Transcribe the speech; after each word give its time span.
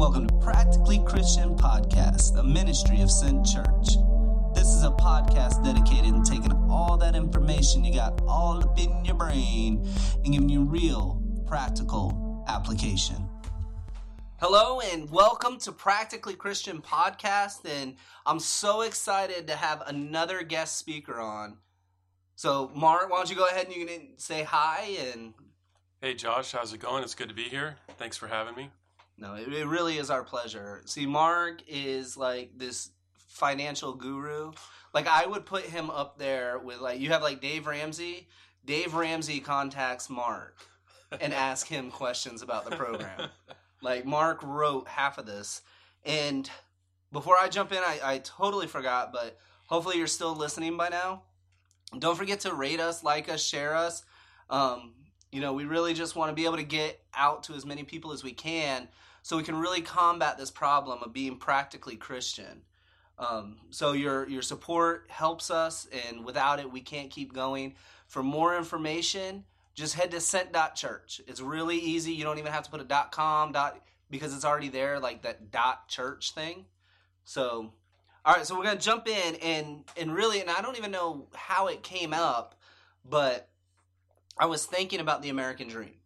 Welcome 0.00 0.28
to 0.28 0.34
Practically 0.36 0.98
Christian 1.04 1.54
Podcast, 1.54 2.38
a 2.38 2.42
ministry 2.42 3.02
of 3.02 3.10
Sent 3.10 3.44
Church. 3.44 3.98
This 4.54 4.68
is 4.68 4.82
a 4.82 4.92
podcast 4.92 5.62
dedicated 5.62 6.14
to 6.14 6.30
taking 6.30 6.54
all 6.70 6.96
that 6.96 7.14
information 7.14 7.84
you 7.84 7.92
got 7.92 8.18
all 8.26 8.64
up 8.64 8.78
in 8.80 9.04
your 9.04 9.16
brain 9.16 9.86
and 10.24 10.32
giving 10.32 10.48
you 10.48 10.64
real, 10.64 11.22
practical 11.46 12.46
application. 12.48 13.28
Hello 14.38 14.80
and 14.80 15.10
welcome 15.10 15.58
to 15.58 15.70
Practically 15.70 16.32
Christian 16.34 16.80
Podcast. 16.80 17.68
And 17.68 17.96
I'm 18.24 18.40
so 18.40 18.80
excited 18.80 19.48
to 19.48 19.54
have 19.54 19.82
another 19.86 20.42
guest 20.42 20.78
speaker 20.78 21.20
on. 21.20 21.58
So, 22.36 22.70
Mark, 22.74 23.10
why 23.10 23.18
don't 23.18 23.28
you 23.28 23.36
go 23.36 23.46
ahead 23.48 23.66
and 23.66 23.76
you 23.76 23.84
can 23.84 24.16
say 24.16 24.44
hi 24.44 24.96
and 25.12 25.34
Hey 26.00 26.14
Josh, 26.14 26.52
how's 26.52 26.72
it 26.72 26.80
going? 26.80 27.04
It's 27.04 27.14
good 27.14 27.28
to 27.28 27.34
be 27.34 27.50
here. 27.50 27.76
Thanks 27.98 28.16
for 28.16 28.28
having 28.28 28.56
me. 28.56 28.70
No, 29.20 29.34
it, 29.34 29.52
it 29.52 29.66
really 29.66 29.98
is 29.98 30.10
our 30.10 30.24
pleasure. 30.24 30.80
See, 30.86 31.04
Mark 31.04 31.62
is 31.68 32.16
like 32.16 32.52
this 32.56 32.90
financial 33.28 33.92
guru. 33.92 34.52
Like 34.94 35.06
I 35.06 35.26
would 35.26 35.44
put 35.44 35.64
him 35.64 35.90
up 35.90 36.18
there 36.18 36.58
with 36.58 36.80
like 36.80 37.00
you 37.00 37.10
have 37.10 37.22
like 37.22 37.40
Dave 37.40 37.66
Ramsey. 37.66 38.28
Dave 38.64 38.94
Ramsey 38.94 39.40
contacts 39.40 40.08
Mark 40.08 40.56
and 41.20 41.34
ask 41.34 41.66
him 41.66 41.90
questions 41.90 42.40
about 42.40 42.64
the 42.64 42.76
program. 42.76 43.28
like 43.82 44.06
Mark 44.06 44.42
wrote 44.42 44.88
half 44.88 45.18
of 45.18 45.26
this. 45.26 45.60
And 46.04 46.50
before 47.12 47.36
I 47.38 47.48
jump 47.48 47.72
in, 47.72 47.78
I, 47.78 48.00
I 48.02 48.18
totally 48.18 48.66
forgot, 48.66 49.12
but 49.12 49.38
hopefully 49.66 49.98
you're 49.98 50.06
still 50.06 50.34
listening 50.34 50.78
by 50.78 50.88
now. 50.88 51.22
Don't 51.98 52.16
forget 52.16 52.40
to 52.40 52.54
rate 52.54 52.80
us, 52.80 53.04
like 53.04 53.28
us, 53.28 53.44
share 53.44 53.74
us. 53.74 54.02
Um, 54.48 54.94
you 55.30 55.40
know, 55.40 55.52
we 55.52 55.64
really 55.64 55.92
just 55.92 56.16
want 56.16 56.30
to 56.30 56.34
be 56.34 56.46
able 56.46 56.56
to 56.56 56.62
get 56.62 57.00
out 57.14 57.42
to 57.44 57.54
as 57.54 57.66
many 57.66 57.82
people 57.82 58.12
as 58.12 58.24
we 58.24 58.32
can 58.32 58.88
so 59.22 59.36
we 59.36 59.42
can 59.42 59.56
really 59.56 59.82
combat 59.82 60.38
this 60.38 60.50
problem 60.50 61.02
of 61.02 61.12
being 61.12 61.36
practically 61.36 61.96
Christian. 61.96 62.62
Um, 63.18 63.56
so 63.70 63.92
your 63.92 64.28
your 64.28 64.42
support 64.42 65.06
helps 65.08 65.50
us, 65.50 65.86
and 66.08 66.24
without 66.24 66.58
it, 66.58 66.72
we 66.72 66.80
can't 66.80 67.10
keep 67.10 67.34
going. 67.34 67.74
For 68.06 68.22
more 68.22 68.56
information, 68.56 69.44
just 69.74 69.94
head 69.94 70.10
to 70.12 70.20
sent.church. 70.20 71.20
It's 71.26 71.40
really 71.40 71.78
easy. 71.78 72.12
You 72.12 72.24
don't 72.24 72.38
even 72.38 72.52
have 72.52 72.64
to 72.64 72.70
put 72.70 72.80
a 72.80 73.08
.com 73.10 73.52
dot 73.52 73.78
because 74.10 74.34
it's 74.34 74.44
already 74.44 74.70
there, 74.70 74.98
like 74.98 75.22
that 75.22 75.50
dot 75.50 75.86
church 75.88 76.32
thing. 76.32 76.64
So, 77.24 77.72
all 78.24 78.34
right, 78.34 78.46
so 78.46 78.56
we're 78.56 78.64
gonna 78.64 78.80
jump 78.80 79.06
in 79.06 79.36
and 79.36 79.84
and 79.96 80.14
really, 80.14 80.40
and 80.40 80.50
I 80.50 80.62
don't 80.62 80.78
even 80.78 80.90
know 80.90 81.28
how 81.34 81.68
it 81.68 81.82
came 81.82 82.14
up, 82.14 82.58
but 83.04 83.48
I 84.38 84.46
was 84.46 84.64
thinking 84.64 85.00
about 85.00 85.20
the 85.20 85.28
American 85.28 85.68
dream. 85.68 85.99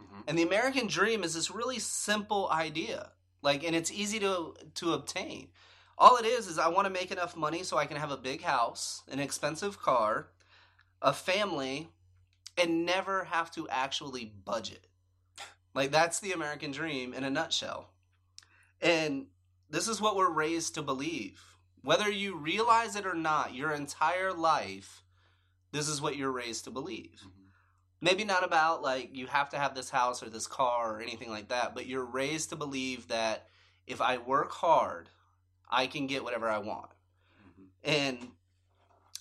Mhm. 0.00 0.24
And 0.26 0.38
the 0.38 0.42
American 0.42 0.86
dream 0.86 1.24
is 1.24 1.34
this 1.34 1.50
really 1.50 1.78
simple 1.78 2.48
idea. 2.50 3.12
Like 3.42 3.62
and 3.64 3.74
it's 3.76 3.90
easy 3.90 4.18
to 4.20 4.54
to 4.76 4.92
obtain. 4.92 5.52
All 5.98 6.16
it 6.16 6.24
is 6.24 6.46
is 6.46 6.58
I 6.58 6.68
want 6.68 6.86
to 6.86 6.90
make 6.90 7.10
enough 7.10 7.36
money 7.36 7.62
so 7.62 7.76
I 7.76 7.86
can 7.86 7.98
have 7.98 8.10
a 8.10 8.16
big 8.16 8.42
house, 8.42 9.02
an 9.08 9.18
expensive 9.20 9.78
car, 9.78 10.30
a 11.02 11.12
family 11.12 11.92
and 12.56 12.84
never 12.84 13.24
have 13.24 13.50
to 13.52 13.68
actually 13.68 14.24
budget. 14.24 14.86
Like 15.74 15.90
that's 15.90 16.20
the 16.20 16.32
American 16.32 16.72
dream 16.72 17.14
in 17.14 17.24
a 17.24 17.30
nutshell. 17.30 17.90
And 18.80 19.26
this 19.68 19.88
is 19.88 20.00
what 20.00 20.16
we're 20.16 20.30
raised 20.30 20.74
to 20.74 20.82
believe. 20.82 21.42
Whether 21.82 22.10
you 22.10 22.36
realize 22.36 22.96
it 22.96 23.06
or 23.06 23.14
not, 23.14 23.54
your 23.54 23.72
entire 23.72 24.32
life 24.32 25.02
this 25.72 25.88
is 25.88 26.00
what 26.02 26.16
you're 26.16 26.32
raised 26.32 26.64
to 26.64 26.70
believe 26.70 27.22
Mhm. 27.24 27.39
Maybe 28.00 28.24
not 28.24 28.44
about 28.44 28.82
like 28.82 29.14
you 29.14 29.26
have 29.26 29.48
to 29.50 29.58
have 29.58 29.74
this 29.74 29.90
house 29.90 30.22
or 30.22 30.30
this 30.30 30.46
car 30.46 30.96
or 30.96 31.00
anything 31.00 31.30
like 31.30 31.48
that 31.48 31.74
but 31.74 31.86
you're 31.86 32.04
raised 32.04 32.50
to 32.50 32.56
believe 32.56 33.08
that 33.08 33.46
if 33.86 34.00
i 34.00 34.16
work 34.18 34.52
hard 34.52 35.08
i 35.70 35.86
can 35.86 36.06
get 36.06 36.24
whatever 36.24 36.48
i 36.48 36.58
want. 36.58 36.90
Mhm. 37.58 37.66
and 37.84 38.28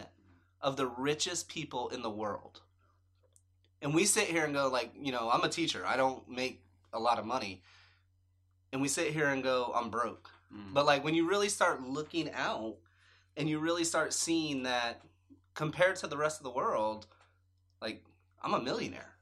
of 0.60 0.76
the 0.76 0.86
richest 0.86 1.48
people 1.48 1.88
in 1.88 2.02
the 2.02 2.10
world 2.10 2.60
and 3.82 3.94
we 3.94 4.04
sit 4.04 4.24
here 4.24 4.44
and 4.44 4.54
go 4.54 4.68
like 4.68 4.90
you 5.00 5.12
know 5.12 5.30
i'm 5.32 5.42
a 5.44 5.48
teacher 5.48 5.84
i 5.86 5.96
don't 5.96 6.28
make 6.28 6.62
a 6.92 6.98
lot 6.98 7.18
of 7.18 7.24
money 7.24 7.62
and 8.72 8.80
we 8.82 8.88
sit 8.88 9.12
here 9.12 9.28
and 9.28 9.42
go 9.42 9.72
i'm 9.74 9.90
broke 9.90 10.30
Mm. 10.54 10.74
but 10.74 10.86
like 10.86 11.04
when 11.04 11.14
you 11.14 11.28
really 11.28 11.48
start 11.48 11.82
looking 11.82 12.30
out 12.32 12.76
and 13.36 13.48
you 13.48 13.58
really 13.58 13.84
start 13.84 14.12
seeing 14.12 14.64
that 14.64 15.00
compared 15.54 15.96
to 15.96 16.06
the 16.06 16.16
rest 16.16 16.40
of 16.40 16.44
the 16.44 16.50
world, 16.50 17.06
like 17.80 18.02
I'm 18.42 18.54
a 18.54 18.60
millionaire. 18.60 19.14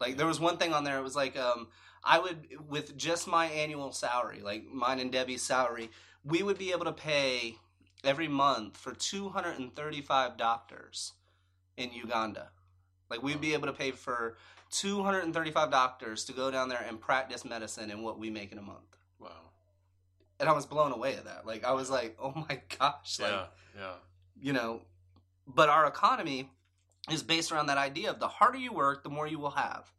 Like 0.00 0.16
there 0.16 0.26
was 0.26 0.40
one 0.40 0.58
thing 0.58 0.72
on 0.72 0.84
there, 0.84 0.98
it 0.98 1.02
was 1.02 1.16
like 1.16 1.38
um 1.38 1.68
I 2.04 2.18
would 2.18 2.46
with 2.68 2.96
just 2.96 3.26
my 3.26 3.46
annual 3.46 3.92
salary, 3.92 4.40
like 4.40 4.64
mine 4.66 5.00
and 5.00 5.10
Debbie's 5.10 5.42
salary, 5.42 5.90
we 6.24 6.42
would 6.42 6.58
be 6.58 6.72
able 6.72 6.84
to 6.84 6.92
pay 6.92 7.56
every 8.04 8.28
month 8.28 8.76
for 8.76 8.92
235 8.92 10.36
doctors 10.36 11.12
in 11.76 11.92
Uganda. 11.92 12.50
Like 13.12 13.22
we'd 13.22 13.40
be 13.40 13.48
uh-huh. 13.48 13.58
able 13.58 13.66
to 13.68 13.72
pay 13.74 13.90
for 13.90 14.36
235 14.70 15.70
doctors 15.70 16.24
to 16.24 16.32
go 16.32 16.50
down 16.50 16.68
there 16.70 16.82
and 16.88 16.98
practice 16.98 17.44
medicine 17.44 17.90
in 17.90 18.02
what 18.02 18.18
we 18.18 18.30
make 18.30 18.52
in 18.52 18.58
a 18.58 18.62
month 18.62 18.96
Wow. 19.20 19.28
and 20.40 20.48
I 20.48 20.52
was 20.52 20.64
blown 20.64 20.92
away 20.92 21.14
at 21.14 21.26
that. 21.26 21.46
Like 21.46 21.62
I 21.62 21.72
was 21.72 21.90
like, 21.90 22.16
oh 22.20 22.32
my 22.34 22.60
gosh, 22.78 23.20
like 23.20 23.30
Yeah. 23.30 23.44
Yeah. 23.78 23.92
you 24.40 24.52
know. 24.54 24.80
But 25.46 25.68
our 25.68 25.86
economy 25.86 26.48
is 27.10 27.22
based 27.22 27.52
around 27.52 27.66
that 27.66 27.76
idea 27.78 28.10
of 28.10 28.18
the 28.18 28.28
harder 28.28 28.58
you 28.58 28.72
work, 28.72 29.02
the 29.02 29.10
more 29.10 29.26
you 29.26 29.38
will 29.38 29.50
have. 29.50 29.92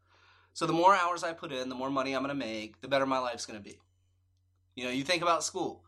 So 0.54 0.66
the 0.66 0.74
more 0.74 0.96
hours 0.96 1.24
I 1.24 1.34
put 1.34 1.52
in, 1.52 1.68
the 1.70 1.76
more 1.76 1.90
money 1.90 2.14
I'm 2.14 2.24
going 2.24 2.38
to 2.40 2.46
make, 2.46 2.80
the 2.82 2.88
better 2.88 3.06
my 3.06 3.20
life's 3.20 3.46
going 3.46 3.60
to 3.62 3.64
be. 3.64 3.78
You 4.76 4.86
know, 4.86 4.90
you 4.92 5.04
think 5.04 5.22
about 5.22 5.44
school. 5.44 5.84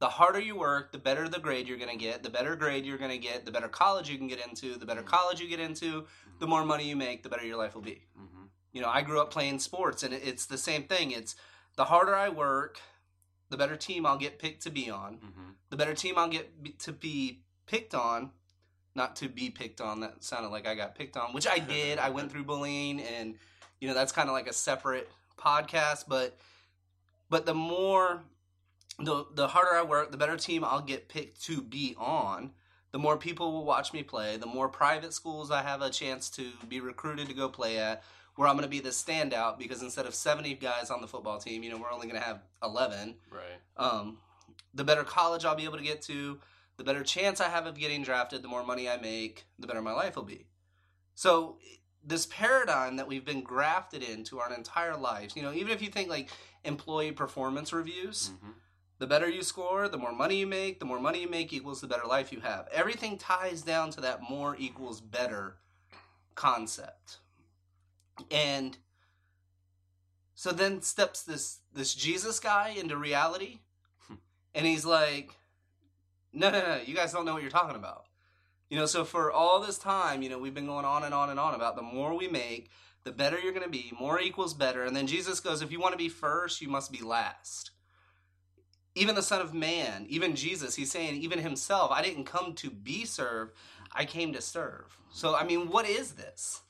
The 0.00 0.08
harder 0.08 0.40
you 0.40 0.56
work, 0.56 0.92
the 0.92 0.98
better 0.98 1.28
the 1.28 1.38
grade 1.38 1.68
you're 1.68 1.78
going 1.78 1.90
to 1.90 1.96
get. 1.96 2.22
The 2.22 2.30
better 2.30 2.56
grade 2.56 2.84
you're 2.86 2.98
going 2.98 3.10
to 3.10 3.18
get, 3.18 3.44
the 3.44 3.52
better 3.52 3.68
college 3.68 4.08
you 4.10 4.16
can 4.18 4.28
get 4.28 4.44
into. 4.46 4.76
The 4.76 4.86
better 4.86 5.02
college 5.02 5.40
you 5.40 5.48
get 5.48 5.60
into, 5.60 6.06
the 6.38 6.46
more 6.46 6.64
money 6.64 6.88
you 6.88 6.96
make, 6.96 7.22
the 7.22 7.28
better 7.28 7.44
your 7.44 7.58
life 7.58 7.74
will 7.74 7.82
be. 7.82 8.02
Hmm 8.16 8.24
you 8.72 8.80
know 8.80 8.88
i 8.88 9.02
grew 9.02 9.20
up 9.20 9.32
playing 9.32 9.58
sports 9.58 10.04
and 10.04 10.14
it's 10.14 10.46
the 10.46 10.56
same 10.58 10.84
thing. 10.84 11.10
It's 11.10 11.34
the 11.76 11.84
harder 11.86 12.14
i 12.14 12.28
work 12.28 12.80
the 13.48 13.56
better 13.56 13.74
team 13.76 14.06
i'll 14.06 14.16
get 14.18 14.38
picked 14.38 14.62
to 14.62 14.70
be 14.70 14.88
on. 14.90 15.14
Hmm 15.14 15.50
the 15.70 15.76
better 15.76 15.94
team 15.94 16.14
i'll 16.16 16.28
get 16.28 16.62
be- 16.62 16.70
to 16.72 16.92
be 16.92 17.42
picked 17.66 17.94
on 17.94 18.30
not 18.94 19.16
to 19.16 19.28
be 19.28 19.50
picked 19.50 19.80
on 19.80 20.00
that 20.00 20.22
sounded 20.24 20.48
like 20.50 20.66
i 20.66 20.74
got 20.74 20.94
picked 20.94 21.16
on 21.16 21.32
which 21.32 21.46
i 21.48 21.58
did. 21.58 21.98
I 21.98 22.10
went 22.10 22.30
through 22.32 22.44
bullying 22.44 23.00
and 23.00 23.34
you 23.80 23.88
know 23.88 23.94
that's 23.94 24.12
kind 24.12 24.28
of 24.28 24.34
like 24.34 24.48
a 24.48 24.52
separate 24.52 25.10
podcast 25.38 26.04
but 26.08 26.36
but 27.28 27.46
the 27.46 27.54
more 27.54 28.22
the 29.04 29.26
the 29.34 29.48
harder 29.48 29.74
i 29.74 29.82
work 29.82 30.10
the 30.10 30.16
better 30.16 30.36
team 30.36 30.62
i'll 30.64 30.80
get 30.80 31.08
picked 31.08 31.42
to 31.42 31.60
be 31.62 31.94
on 31.98 32.50
the 32.92 32.98
more 32.98 33.16
people 33.16 33.52
will 33.52 33.64
watch 33.64 33.92
me 33.92 34.02
play 34.02 34.36
the 34.36 34.46
more 34.46 34.68
private 34.68 35.12
schools 35.12 35.50
i 35.50 35.62
have 35.62 35.82
a 35.82 35.90
chance 35.90 36.28
to 36.30 36.50
be 36.68 36.80
recruited 36.80 37.28
to 37.28 37.34
go 37.34 37.48
play 37.48 37.78
at 37.78 38.02
where 38.36 38.48
i'm 38.48 38.54
going 38.56 38.62
to 38.64 38.68
be 38.68 38.80
the 38.80 38.90
standout 38.90 39.58
because 39.58 39.82
instead 39.82 40.06
of 40.06 40.14
70 40.14 40.54
guys 40.54 40.90
on 40.90 41.00
the 41.00 41.06
football 41.06 41.38
team 41.38 41.62
you 41.62 41.70
know 41.70 41.78
we're 41.78 41.92
only 41.92 42.06
going 42.06 42.20
to 42.20 42.26
have 42.26 42.40
11 42.62 43.14
Right. 43.30 43.42
um, 43.76 44.18
the 44.74 44.84
better 44.84 45.02
college 45.04 45.44
I'll 45.44 45.56
be 45.56 45.64
able 45.64 45.78
to 45.78 45.82
get 45.84 46.00
to, 46.02 46.38
the 46.76 46.84
better 46.84 47.02
chance 47.02 47.40
I 47.40 47.48
have 47.48 47.66
of 47.66 47.76
getting 47.76 48.04
drafted, 48.04 48.40
the 48.40 48.48
more 48.48 48.64
money 48.64 48.88
I 48.88 48.96
make, 48.98 49.46
the 49.58 49.66
better 49.66 49.82
my 49.82 49.92
life 49.92 50.14
will 50.14 50.22
be. 50.22 50.46
So 51.16 51.56
this 52.04 52.26
paradigm 52.26 52.96
that 52.96 53.08
we've 53.08 53.24
been 53.24 53.42
grafted 53.42 54.02
into 54.02 54.38
our 54.38 54.52
entire 54.54 54.96
lives, 54.96 55.34
you 55.36 55.42
know, 55.42 55.52
even 55.52 55.72
if 55.72 55.82
you 55.82 55.88
think 55.88 56.08
like 56.08 56.28
employee 56.64 57.12
performance 57.12 57.72
reviews, 57.72 58.30
hmm 58.40 58.50
the 59.00 59.06
better 59.06 59.28
you 59.28 59.42
score, 59.42 59.88
the 59.88 59.96
more 59.96 60.12
money 60.12 60.36
you 60.36 60.46
make, 60.46 60.78
the 60.78 60.84
more 60.84 61.00
money 61.00 61.22
you 61.22 61.28
make 61.28 61.54
equals 61.54 61.80
the 61.80 61.86
better 61.86 62.06
life 62.06 62.30
you 62.32 62.40
have. 62.40 62.68
Everything 62.70 63.16
ties 63.16 63.62
down 63.62 63.90
to 63.92 64.00
that 64.02 64.20
more 64.22 64.54
equals 64.58 65.00
better 65.00 65.56
concept. 66.34 67.16
And 68.30 68.76
so 70.34 70.52
then 70.52 70.82
steps 70.82 71.22
this 71.22 71.60
this 71.72 71.94
Jesus 71.94 72.38
guy 72.38 72.74
into 72.78 72.98
reality. 72.98 73.60
Hmm. 74.06 74.16
And 74.54 74.66
he's 74.66 74.84
like, 74.84 75.30
No, 76.34 76.50
no, 76.50 76.60
no. 76.60 76.80
You 76.84 76.94
guys 76.94 77.10
don't 77.10 77.24
know 77.24 77.32
what 77.32 77.42
you're 77.42 77.50
talking 77.50 77.76
about. 77.76 78.04
You 78.68 78.76
know, 78.76 78.86
so 78.86 79.06
for 79.06 79.32
all 79.32 79.60
this 79.60 79.78
time, 79.78 80.20
you 80.20 80.28
know, 80.28 80.38
we've 80.38 80.54
been 80.54 80.66
going 80.66 80.84
on 80.84 81.04
and 81.04 81.14
on 81.14 81.30
and 81.30 81.40
on 81.40 81.54
about 81.54 81.74
the 81.74 81.82
more 81.82 82.14
we 82.14 82.28
make, 82.28 82.70
the 83.04 83.12
better 83.12 83.38
you're 83.40 83.52
going 83.52 83.64
to 83.64 83.70
be. 83.70 83.92
More 83.98 84.20
equals 84.20 84.52
better. 84.52 84.84
And 84.84 84.94
then 84.94 85.06
Jesus 85.06 85.40
goes, 85.40 85.62
if 85.62 85.72
you 85.72 85.80
want 85.80 85.92
to 85.92 85.98
be 85.98 86.10
first, 86.10 86.60
you 86.60 86.68
must 86.68 86.92
be 86.92 87.02
last. 87.02 87.70
Even 88.94 89.14
the 89.14 89.22
Son 89.22 89.40
of 89.40 89.54
Man, 89.54 90.04
even 90.08 90.34
Jesus, 90.34 90.74
he's 90.74 90.90
saying, 90.90 91.14
even 91.14 91.38
himself, 91.38 91.90
I 91.92 92.02
didn't 92.02 92.24
come 92.24 92.54
to 92.54 92.70
be 92.70 93.04
served, 93.04 93.54
I 93.92 94.04
came 94.04 94.32
to 94.32 94.40
serve. 94.40 94.98
So, 95.12 95.36
I 95.36 95.44
mean, 95.44 95.68
what 95.68 95.88
is 95.88 96.12
this? 96.12 96.62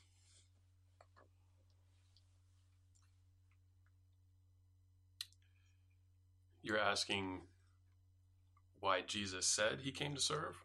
You're 6.61 6.79
asking 6.79 7.41
why 8.79 9.01
Jesus 9.01 9.45
said 9.45 9.79
he 9.81 9.91
came 9.91 10.15
to 10.15 10.21
serve? 10.21 10.63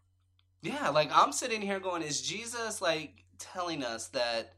Yeah, 0.62 0.88
like 0.91 1.11
I'm 1.12 1.32
sitting 1.32 1.62
here 1.62 1.81
going, 1.81 2.02
is 2.02 2.20
Jesus 2.20 2.82
like 2.82 3.25
telling 3.38 3.82
us 3.82 4.09
that 4.09 4.56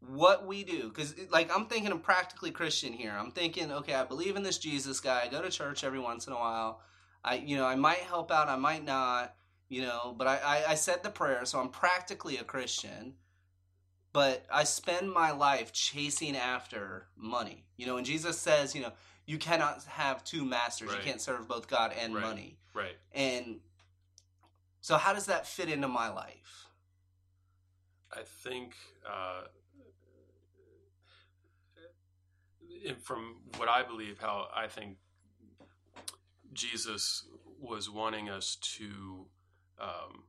what 0.00 0.46
we 0.46 0.64
do? 0.64 0.88
Because 0.88 1.14
like 1.30 1.54
I'm 1.54 1.66
thinking 1.66 1.92
of 1.92 2.02
practically 2.02 2.50
Christian 2.50 2.92
here. 2.92 3.12
I'm 3.12 3.30
thinking, 3.30 3.72
okay, 3.72 3.94
I 3.94 4.04
believe 4.04 4.36
in 4.36 4.42
this 4.42 4.58
Jesus 4.58 5.00
guy. 5.00 5.22
I 5.24 5.28
go 5.28 5.42
to 5.42 5.50
church 5.50 5.84
every 5.84 5.98
once 5.98 6.26
in 6.26 6.32
a 6.32 6.36
while. 6.36 6.80
I, 7.24 7.36
you 7.36 7.56
know, 7.56 7.66
I 7.66 7.74
might 7.74 7.98
help 7.98 8.30
out, 8.30 8.48
I 8.48 8.56
might 8.56 8.84
not, 8.84 9.34
you 9.68 9.82
know, 9.82 10.14
but 10.16 10.26
I, 10.28 10.36
I, 10.36 10.70
I 10.70 10.74
said 10.76 11.02
the 11.02 11.10
prayer, 11.10 11.44
so 11.44 11.58
I'm 11.58 11.68
practically 11.68 12.38
a 12.38 12.44
Christian. 12.44 13.14
But 14.12 14.46
I 14.50 14.64
spend 14.64 15.12
my 15.12 15.32
life 15.32 15.72
chasing 15.72 16.36
after 16.36 17.08
money, 17.16 17.66
you 17.76 17.86
know. 17.86 17.98
And 17.98 18.06
Jesus 18.06 18.38
says, 18.38 18.74
you 18.74 18.80
know, 18.80 18.92
you 19.26 19.36
cannot 19.36 19.84
have 19.84 20.24
two 20.24 20.44
masters. 20.44 20.88
Right. 20.88 20.98
You 20.98 21.04
can't 21.04 21.20
serve 21.20 21.46
both 21.46 21.68
God 21.68 21.92
and 22.00 22.14
Right. 22.14 22.22
money. 22.24 22.58
Right. 22.72 22.96
And 23.12 23.60
so, 24.80 24.96
how 24.96 25.12
does 25.12 25.26
that 25.26 25.46
fit 25.46 25.68
into 25.68 25.88
my 25.88 26.08
life? 26.08 26.68
I 28.10 28.22
think, 28.22 28.74
uh, 29.06 29.42
and 32.62 32.67
from 33.02 33.36
what 33.56 33.68
I 33.68 33.82
believe, 33.82 34.18
how 34.20 34.48
I 34.54 34.68
think 34.68 34.96
Jesus 36.52 37.24
was 37.60 37.90
wanting 37.90 38.28
us 38.28 38.56
to 38.56 39.26
um, 39.80 40.24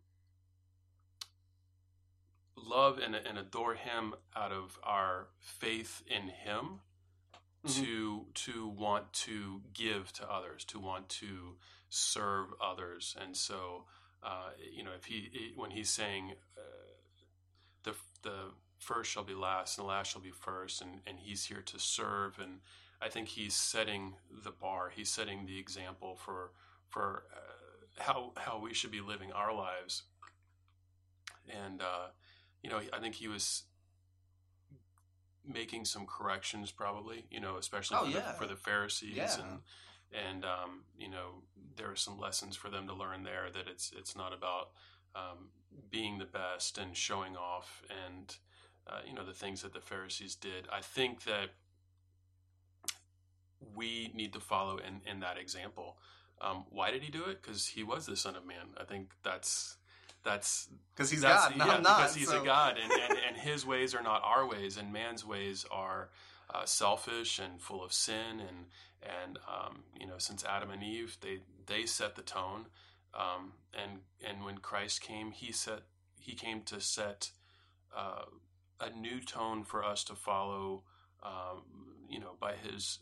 love 2.55 2.99
and, 2.99 3.15
and 3.15 3.37
adore 3.37 3.75
Him 3.75 4.13
out 4.35 4.51
of 4.51 4.77
our 4.83 5.27
faith 5.39 6.01
in 6.07 6.29
Him. 6.29 6.81
Mhm. 7.65 7.83
To 7.83 8.25
to 8.45 8.67
want 8.69 9.11
to 9.25 9.61
give 9.73 10.13
to 10.13 10.31
others, 10.31 10.63
to 10.65 10.79
want 10.79 11.09
to 11.09 11.57
serve 11.89 12.53
others, 12.61 13.17
and 13.19 13.35
so 13.35 13.83
uh, 14.23 14.51
you 14.71 14.83
know, 14.83 14.91
if 14.97 15.05
he 15.05 15.51
when 15.57 15.71
he's 15.71 15.89
saying 15.89 16.35
uh, 16.57 16.61
the 17.83 17.95
the 18.21 18.51
first 18.79 19.11
shall 19.11 19.23
be 19.23 19.33
last 19.33 19.77
and 19.77 19.85
the 19.85 19.89
last 19.89 20.11
shall 20.11 20.21
be 20.21 20.31
first 20.31 20.81
and, 20.81 21.01
and 21.05 21.19
he's 21.19 21.45
here 21.45 21.61
to 21.61 21.77
serve 21.77 22.39
and 22.39 22.59
I 23.01 23.09
think 23.09 23.27
he's 23.29 23.53
setting 23.53 24.15
the 24.43 24.51
bar 24.51 24.91
he's 24.95 25.09
setting 25.09 25.45
the 25.45 25.59
example 25.59 26.15
for 26.15 26.51
for 26.87 27.23
uh, 27.35 28.01
how 28.03 28.31
how 28.37 28.59
we 28.59 28.73
should 28.73 28.91
be 28.91 29.01
living 29.01 29.31
our 29.31 29.53
lives 29.53 30.03
and 31.49 31.81
uh, 31.81 32.07
you 32.63 32.69
know 32.69 32.79
I 32.93 32.99
think 32.99 33.15
he 33.15 33.27
was 33.27 33.63
making 35.45 35.85
some 35.85 36.05
corrections 36.05 36.71
probably 36.71 37.25
you 37.29 37.39
know 37.39 37.57
especially 37.57 37.97
Oh, 37.99 38.05
for, 38.05 38.11
yeah. 38.11 38.31
the, 38.31 38.37
for 38.37 38.47
the 38.47 38.55
Pharisees 38.55 39.15
Yeah. 39.15 39.35
and 39.41 39.59
and 40.11 40.45
um, 40.45 40.83
you 40.97 41.09
know 41.09 41.43
there 41.75 41.89
are 41.91 41.95
some 41.95 42.17
lessons 42.19 42.55
for 42.55 42.69
them 42.69 42.87
to 42.87 42.93
learn 42.93 43.23
there 43.23 43.49
that 43.53 43.67
it's 43.67 43.91
it's 43.97 44.15
not 44.15 44.33
about 44.33 44.69
um, 45.15 45.49
being 45.89 46.17
the 46.17 46.25
best 46.25 46.77
and 46.77 46.95
showing 46.95 47.35
off 47.35 47.83
and 48.07 48.37
uh, 48.89 48.99
you 49.07 49.13
know 49.13 49.23
the 49.25 49.33
things 49.33 49.61
that 49.61 49.73
the 49.73 49.81
Pharisees 49.81 50.35
did. 50.35 50.67
I 50.73 50.81
think 50.81 51.23
that 51.25 51.49
we 53.75 54.11
need 54.13 54.33
to 54.33 54.39
follow 54.39 54.77
in 54.77 55.01
in 55.09 55.19
that 55.21 55.37
example. 55.37 55.97
Um, 56.41 56.65
why 56.69 56.91
did 56.91 57.03
he 57.03 57.11
do 57.11 57.25
it? 57.25 57.41
Because 57.41 57.67
he 57.67 57.83
was 57.83 58.05
the 58.05 58.15
Son 58.15 58.35
of 58.35 58.45
Man. 58.45 58.73
I 58.79 58.85
think 58.85 59.11
that's 59.23 59.77
that's 60.23 60.69
Because 60.95 61.11
he's 61.11 61.21
that's, 61.21 61.49
God, 61.49 61.57
no, 61.57 61.65
yeah, 61.65 61.71
I'm 61.73 61.83
not. 61.83 61.97
because 61.99 62.15
he's 62.15 62.29
so- 62.29 62.41
a 62.41 62.45
God, 62.45 62.77
and, 62.81 62.91
and 62.91 63.19
and 63.27 63.37
his 63.37 63.65
ways 63.65 63.93
are 63.93 64.03
not 64.03 64.21
our 64.23 64.47
ways, 64.47 64.77
and 64.77 64.91
man's 64.93 65.25
ways 65.25 65.65
are 65.71 66.09
uh, 66.53 66.65
selfish 66.65 67.39
and 67.39 67.61
full 67.61 67.83
of 67.83 67.91
sin, 67.93 68.39
and 68.39 68.65
and 69.03 69.37
um, 69.47 69.83
you 69.99 70.07
know 70.07 70.17
since 70.17 70.43
Adam 70.45 70.71
and 70.71 70.83
Eve, 70.83 71.17
they 71.21 71.39
they 71.67 71.85
set 71.85 72.15
the 72.15 72.21
tone, 72.21 72.65
um, 73.13 73.53
and 73.73 73.99
and 74.25 74.43
when 74.45 74.57
Christ 74.59 75.01
came, 75.01 75.31
he 75.31 75.51
set 75.51 75.81
he 76.17 76.33
came 76.35 76.61
to 76.63 76.79
set 76.81 77.31
uh, 77.95 78.23
a 78.79 78.89
new 78.89 79.19
tone 79.21 79.63
for 79.63 79.83
us 79.83 80.03
to 80.05 80.15
follow, 80.15 80.83
um, 81.23 81.63
you 82.09 82.19
know, 82.19 82.35
by 82.39 82.53
his 82.55 82.99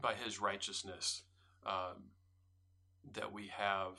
by 0.00 0.14
his 0.14 0.40
righteousness 0.40 1.22
uh, 1.66 1.92
that 3.14 3.32
we 3.32 3.48
have 3.48 3.98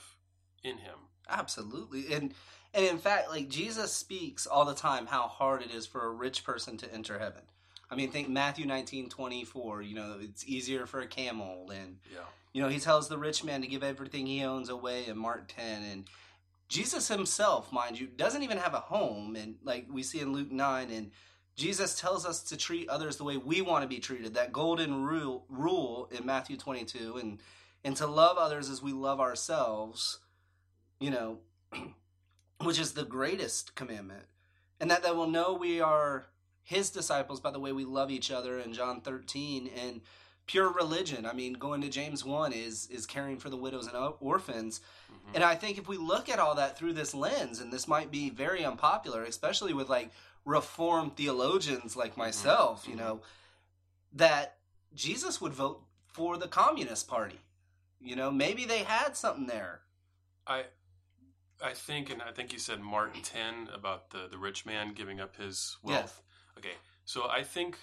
in 0.64 0.78
him. 0.78 0.98
Absolutely. 1.30 2.14
And 2.14 2.34
and 2.74 2.86
in 2.86 2.98
fact, 2.98 3.30
like 3.30 3.50
Jesus 3.50 3.94
speaks 3.94 4.46
all 4.48 4.66
the 4.66 4.74
time 4.76 5.06
how 5.08 5.28
hard 5.28 5.62
it 5.62 5.72
is 5.72 5.86
for 5.86 6.06
a 6.06 6.10
rich 6.12 6.44
person 6.44 6.78
to 6.78 6.94
enter 6.94 7.20
heaven. 7.20 7.44
I 7.90 7.96
mean, 7.96 8.10
think 8.12 8.30
Matthew 8.30 8.66
nineteen 8.66 9.10
twenty 9.10 9.44
four. 9.44 9.82
you 9.82 9.96
know, 9.96 10.18
it's 10.22 10.46
easier 10.48 10.86
for 10.86 11.02
a 11.02 11.08
camel. 11.08 11.70
And, 11.72 11.98
Yeah. 12.12 12.20
you 12.54 12.62
know, 12.62 12.70
he 12.70 12.80
tells 12.80 13.10
the 13.10 13.18
rich 13.18 13.44
man 13.44 13.62
to 13.62 13.68
give 13.68 13.84
everything 13.84 14.26
he 14.26 14.44
owns 14.44 14.70
away 14.70 15.08
in 15.08 15.18
Mark 15.18 15.52
10. 15.54 15.84
And 15.84 16.08
Jesus 16.72 17.10
himself, 17.10 17.72
mind 17.72 18.00
you, 18.00 18.08
doesn't 18.08 18.44
even 18.44 18.58
have 18.58 18.74
a 18.74 18.80
home. 18.80 19.36
And 19.36 19.56
like 19.64 19.88
we 19.92 20.04
see 20.04 20.22
in 20.22 20.32
Luke 20.32 20.52
9. 20.52 20.90
And 20.90 21.12
Jesus 21.56 22.00
tells 22.00 22.26
us 22.26 22.42
to 22.44 22.58
treat 22.58 22.88
others 22.88 23.18
the 23.18 23.26
way 23.26 23.36
we 23.36 23.62
want 23.62 23.84
to 23.84 23.90
be 23.90 24.00
treated. 24.00 24.34
That 24.34 24.54
golden 24.54 25.04
rule, 25.04 25.46
rule 25.50 26.10
in 26.12 26.26
Matthew 26.26 26.56
22. 26.56 27.18
And, 27.18 27.40
and 27.84 27.96
to 27.98 28.08
love 28.08 28.38
others 28.38 28.70
as 28.70 28.82
we 28.82 28.94
love 28.94 29.20
ourselves 29.20 30.20
you 31.02 31.10
know, 31.10 31.40
which 32.62 32.80
is 32.80 32.94
the 32.94 33.04
greatest 33.04 33.76
commandment, 33.76 34.24
and 34.80 34.90
that 34.90 35.04
they 35.04 35.12
will 35.12 35.28
know 35.28 35.54
we 35.54 35.82
are 35.82 36.28
his 36.64 36.92
disciples 36.92 37.42
by 37.42 37.52
the 37.52 37.60
way 37.60 37.74
we 37.74 37.84
love 37.84 38.12
each 38.12 38.32
other 38.32 38.60
in 38.60 38.72
John 38.72 39.02
13 39.02 39.70
and 39.76 40.02
pure 40.52 40.70
religion. 40.70 41.26
I 41.26 41.32
mean, 41.32 41.54
going 41.54 41.80
to 41.82 41.88
James 41.88 42.26
1 42.26 42.52
is 42.52 42.88
is 42.88 43.06
caring 43.06 43.38
for 43.38 43.50
the 43.50 43.56
widows 43.56 43.88
and 43.88 43.96
or- 43.96 44.18
orphans. 44.20 44.82
Mhm. 45.10 45.36
And 45.36 45.44
I 45.46 45.56
think 45.56 45.78
if 45.78 45.88
we 45.88 45.96
look 45.96 46.28
at 46.28 46.40
all 46.40 46.56
that 46.56 46.78
through 46.78 46.92
this 46.94 47.14
lens, 47.14 47.60
and 47.60 47.72
this 47.72 47.88
might 47.88 48.12
be 48.12 48.30
very 48.30 48.66
unpopular, 48.66 49.24
especially 49.24 49.74
with 49.74 49.90
like 49.90 50.12
reformed 50.44 51.16
theologians 51.16 51.96
like 51.96 52.18
myself, 52.18 52.86
you 52.86 52.96
mhm. 52.96 53.04
know, 53.04 53.22
that 54.12 54.58
Jesus 54.94 55.40
would 55.40 55.54
vote 55.54 55.86
for 56.06 56.36
the 56.38 56.50
Communist 56.50 57.08
Party. 57.08 57.40
You 58.02 58.18
know, 58.18 58.30
maybe 58.30 58.66
they 58.66 58.84
had 58.84 59.16
something 59.16 59.48
there. 59.48 59.84
I 60.46 60.66
I 61.64 61.74
think, 61.74 62.10
and 62.10 62.22
I 62.22 62.34
think 62.34 62.52
you 62.52 62.60
said 62.60 62.82
Mark 62.82 63.16
ten 63.24 63.70
about 63.74 64.10
the 64.10 64.28
the 64.28 64.38
rich 64.38 64.66
man 64.66 64.92
giving 64.92 65.22
up 65.22 65.38
his 65.38 65.78
wealth. 65.82 66.22
Okay, 66.58 66.76
so 67.06 67.30
I 67.30 67.44
think 67.44 67.78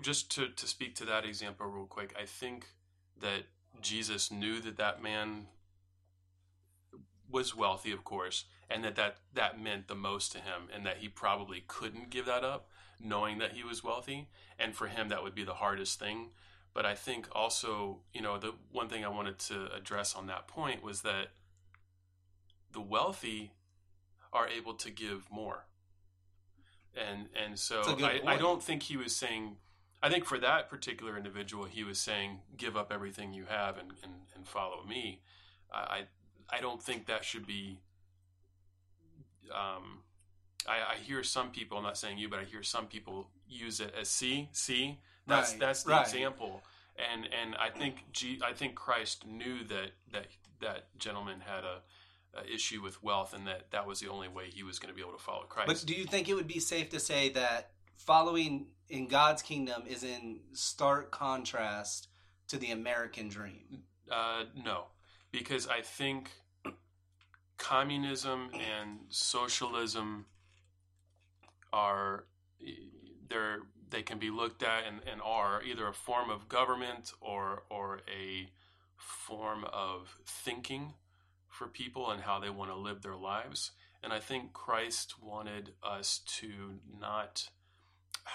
just 0.00 0.30
to 0.32 0.48
to 0.48 0.66
speak 0.66 0.94
to 0.96 1.04
that 1.06 1.24
example 1.24 1.66
real 1.66 1.86
quick, 1.86 2.14
I 2.20 2.24
think 2.24 2.66
that 3.20 3.44
Jesus 3.80 4.30
knew 4.30 4.60
that 4.60 4.76
that 4.76 5.02
man 5.02 5.46
was 7.30 7.54
wealthy, 7.54 7.92
of 7.92 8.04
course, 8.04 8.44
and 8.70 8.84
that 8.84 8.96
that 8.96 9.16
that 9.34 9.60
meant 9.60 9.88
the 9.88 9.94
most 9.94 10.32
to 10.32 10.38
him, 10.38 10.68
and 10.74 10.86
that 10.86 10.98
he 10.98 11.08
probably 11.08 11.64
couldn't 11.66 12.10
give 12.10 12.26
that 12.26 12.44
up, 12.44 12.68
knowing 13.00 13.38
that 13.38 13.52
he 13.52 13.64
was 13.64 13.84
wealthy, 13.84 14.28
and 14.58 14.74
for 14.74 14.86
him 14.86 15.08
that 15.08 15.22
would 15.22 15.34
be 15.34 15.44
the 15.44 15.54
hardest 15.54 15.98
thing. 15.98 16.30
But 16.74 16.86
I 16.86 16.94
think 16.94 17.28
also, 17.32 18.00
you 18.12 18.20
know, 18.20 18.38
the 18.38 18.54
one 18.70 18.88
thing 18.88 19.04
I 19.04 19.08
wanted 19.08 19.38
to 19.40 19.72
address 19.74 20.14
on 20.14 20.26
that 20.28 20.46
point 20.46 20.82
was 20.82 21.02
that 21.02 21.28
the 22.72 22.80
wealthy 22.80 23.52
are 24.32 24.46
able 24.46 24.74
to 24.74 24.90
give 24.90 25.30
more. 25.30 25.64
And 26.94 27.28
and 27.34 27.58
so 27.58 27.76
That's 27.76 27.88
a 27.88 27.96
good 27.96 28.20
I, 28.26 28.34
I 28.34 28.36
don't 28.36 28.62
think 28.62 28.84
he 28.84 28.96
was 28.96 29.14
saying 29.14 29.56
I 30.02 30.08
think 30.08 30.24
for 30.24 30.38
that 30.38 30.70
particular 30.70 31.16
individual 31.16 31.64
he 31.64 31.84
was 31.84 31.98
saying 31.98 32.40
give 32.56 32.76
up 32.76 32.92
everything 32.92 33.32
you 33.32 33.46
have 33.48 33.78
and, 33.78 33.92
and, 34.02 34.12
and 34.34 34.46
follow 34.46 34.84
me. 34.84 35.20
I, 35.72 36.04
I 36.48 36.60
don't 36.60 36.82
think 36.82 37.06
that 37.06 37.24
should 37.24 37.46
be 37.46 37.80
um 39.54 40.02
I, 40.66 40.94
I 40.94 40.96
hear 40.96 41.22
some 41.22 41.50
people, 41.50 41.78
I'm 41.78 41.84
not 41.84 41.96
saying 41.96 42.18
you, 42.18 42.28
but 42.28 42.38
I 42.40 42.44
hear 42.44 42.62
some 42.62 42.86
people 42.86 43.30
use 43.48 43.80
it 43.80 43.94
as 43.98 44.08
see, 44.08 44.48
see, 44.52 44.98
that's 45.26 45.52
Right, 45.52 45.60
that's 45.60 45.82
the 45.84 45.92
right. 45.92 46.06
example. 46.06 46.62
And 46.96 47.28
and 47.40 47.54
I 47.56 47.70
think 47.70 48.04
G, 48.12 48.40
I 48.44 48.52
think 48.52 48.74
Christ 48.74 49.26
knew 49.26 49.62
that 49.64 49.92
that 50.12 50.26
that 50.60 50.98
gentleman 50.98 51.40
had 51.40 51.64
a, 51.64 51.82
a 52.40 52.52
issue 52.52 52.82
with 52.82 53.02
wealth, 53.02 53.34
and 53.34 53.46
that 53.46 53.70
that 53.70 53.86
was 53.86 54.00
the 54.00 54.08
only 54.08 54.28
way 54.28 54.50
he 54.52 54.62
was 54.64 54.78
going 54.78 54.92
to 54.92 54.94
be 54.94 55.00
able 55.00 55.16
to 55.16 55.22
follow 55.22 55.44
Christ. 55.44 55.68
But 55.68 55.84
do 55.86 55.94
you 55.94 56.04
think 56.04 56.28
it 56.28 56.34
would 56.34 56.48
be 56.48 56.58
safe 56.58 56.88
to 56.90 56.98
say 57.00 57.28
that 57.30 57.70
following 57.96 58.66
in 58.88 59.06
God's 59.06 59.42
kingdom 59.42 59.82
is 59.86 60.02
in 60.02 60.40
stark 60.52 61.10
contrast 61.10 62.08
to 62.48 62.56
the 62.56 62.70
American 62.70 63.28
dream? 63.28 63.84
Uh, 64.10 64.44
no, 64.64 64.86
because 65.30 65.66
I 65.66 65.82
think 65.82 66.30
communism 67.58 68.50
and 68.54 69.00
socialism 69.08 70.26
are 71.72 72.24
they're 73.28 73.60
they 73.90 74.02
can 74.02 74.18
be 74.18 74.30
looked 74.30 74.62
at 74.62 74.84
and, 74.86 75.00
and 75.10 75.20
are 75.22 75.62
either 75.62 75.86
a 75.88 75.92
form 75.92 76.30
of 76.30 76.48
government 76.48 77.12
or 77.20 77.64
or 77.70 78.00
a 78.08 78.48
form 78.96 79.64
of 79.64 80.18
thinking 80.26 80.94
for 81.48 81.66
people 81.66 82.10
and 82.10 82.22
how 82.22 82.38
they 82.38 82.50
want 82.50 82.70
to 82.70 82.76
live 82.76 83.02
their 83.02 83.16
lives. 83.16 83.72
And 84.02 84.12
I 84.12 84.20
think 84.20 84.52
Christ 84.52 85.14
wanted 85.20 85.72
us 85.82 86.20
to 86.38 86.78
not 87.00 87.48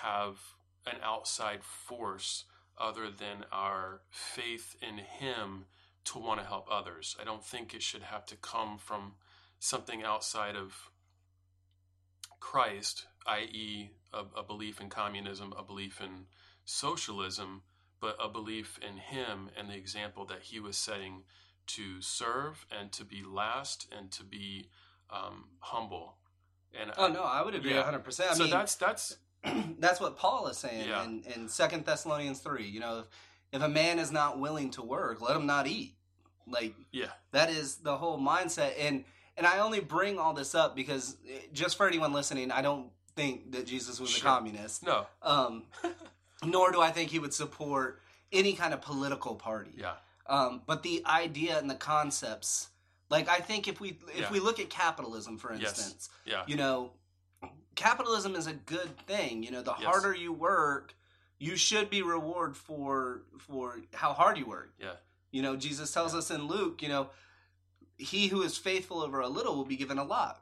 have 0.02 0.38
an 0.86 0.98
outside 1.04 1.64
force 1.64 2.46
other 2.78 3.10
than 3.10 3.46
our 3.52 4.02
faith 4.10 4.76
in 4.82 4.98
Him 4.98 5.66
to 6.06 6.20
want 6.20 6.40
to 6.42 6.46
help 6.46 6.68
others. 6.70 7.16
I 7.22 7.24
don't 7.24 7.46
think 7.46 7.74
it 7.74 7.82
should 7.82 8.04
have 8.04 8.26
to 8.28 8.36
come 8.36 8.78
from 8.78 9.14
something 9.60 10.04
outside 10.04 10.56
of 10.56 10.90
Christ, 12.40 13.06
i.e., 13.26 13.92
a, 14.14 14.40
a, 14.40 14.44
belief 14.44 14.82
in 14.82 14.90
communism, 14.90 15.54
a 15.58 15.64
belief 15.64 16.02
in 16.02 16.26
socialism, 16.66 17.62
but 18.02 18.18
a 18.22 18.28
belief 18.28 18.78
in 18.86 18.98
Him 18.98 19.50
and 19.58 19.70
the 19.70 19.76
example 19.76 20.26
that 20.26 20.42
He 20.42 20.60
was 20.60 20.76
setting 20.76 21.24
to 21.68 22.02
serve 22.02 22.66
and 22.70 22.92
to 22.92 23.06
be 23.06 23.24
last 23.24 23.88
and 23.98 24.12
to 24.12 24.24
be 24.24 24.68
um, 25.10 25.46
humble. 25.60 26.18
And 26.78 26.92
oh 26.98 27.08
no, 27.08 27.24
I 27.24 27.44
would 27.44 27.56
agree 27.56 27.74
yeah. 27.74 27.84
100%. 27.84 28.22
I 28.22 28.34
so 28.34 28.44
mean, 28.44 28.52
that's 28.52 28.76
that's 28.76 29.18
that's 29.80 30.00
what 30.00 30.18
Paul 30.18 30.48
is 30.48 30.58
saying 30.58 30.88
yeah. 30.88 31.04
in, 31.04 31.24
in 31.36 31.50
Second 31.50 31.86
Thessalonians 31.86 32.40
three. 32.40 32.68
You 32.68 32.80
know, 32.80 33.00
if, 33.00 33.06
if 33.52 33.62
a 33.62 33.70
man 33.70 34.00
is 34.00 34.12
not 34.12 34.40
willing 34.40 34.72
to 34.72 34.82
work, 34.82 35.22
let 35.22 35.36
him 35.36 35.46
not 35.46 35.68
eat. 35.68 35.96
Like, 36.48 36.76
yeah, 36.92 37.08
that 37.32 37.50
is 37.50 37.78
the 37.78 37.98
whole 37.98 38.20
mindset. 38.20 38.74
And 38.80 39.06
and 39.38 39.48
I 39.48 39.60
only 39.60 39.80
bring 39.80 40.20
all 40.20 40.34
this 40.34 40.56
up 40.56 40.76
because 40.76 41.18
eh, 41.30 41.40
just 41.54 41.78
for 41.78 41.88
anyone 41.88 42.14
listening, 42.14 42.52
I 42.52 42.62
don't 42.62 42.90
think 43.16 43.52
that 43.54 43.66
Jesus 43.66 44.00
was 44.00 44.10
sure. 44.10 44.28
a 44.28 44.32
communist. 44.32 44.86
No. 44.86 45.06
Um, 45.22 45.64
nor 46.46 46.72
do 46.72 46.82
I 46.82 46.92
think 46.92 47.10
he 47.10 47.20
would 47.20 47.34
support 47.34 48.02
any 48.32 48.54
kind 48.54 48.74
of 48.74 48.82
political 48.82 49.36
party. 49.36 49.72
Yeah. 49.78 49.94
Um, 50.28 50.62
but 50.66 50.84
the 50.84 51.04
idea 51.06 51.58
and 51.58 51.70
the 51.70 51.76
concepts, 51.76 52.70
like 53.10 53.30
I 53.30 53.40
think 53.40 53.68
if 53.68 53.80
we 53.80 54.00
if 54.14 54.22
yeah. 54.22 54.32
we 54.32 54.40
look 54.40 54.60
at 54.60 54.70
capitalism, 54.70 55.38
for 55.38 55.52
instance, 55.54 56.10
yes. 56.26 56.36
yeah. 56.36 56.44
you 56.48 56.56
know, 56.56 56.92
capitalism 57.76 58.36
is 58.36 58.48
a 58.48 58.54
good 58.54 58.98
thing. 59.08 59.44
You 59.44 59.52
know, 59.52 59.62
the 59.62 59.74
yes. 59.80 59.84
harder 59.84 60.14
you 60.14 60.34
work, 60.34 60.96
you 61.40 61.56
should 61.56 61.90
be 61.90 62.02
rewarded 62.02 62.58
for 62.58 63.24
for 63.40 63.80
how 63.94 64.14
hard 64.14 64.38
you 64.38 64.46
work. 64.46 64.74
Yeah. 64.80 64.94
You 65.32 65.42
know, 65.42 65.56
Jesus 65.56 65.92
tells 65.92 66.14
yeah. 66.14 66.20
us 66.20 66.32
in 66.32 66.48
Luke, 66.48 66.82
you 66.82 66.90
know, 66.90 67.10
he 67.98 68.28
who 68.28 68.42
is 68.44 68.58
faithful 68.58 69.02
over 69.02 69.20
a 69.20 69.28
little 69.28 69.56
will 69.56 69.66
be 69.66 69.78
given 69.78 69.98
a 69.98 70.04
lot. 70.04 70.42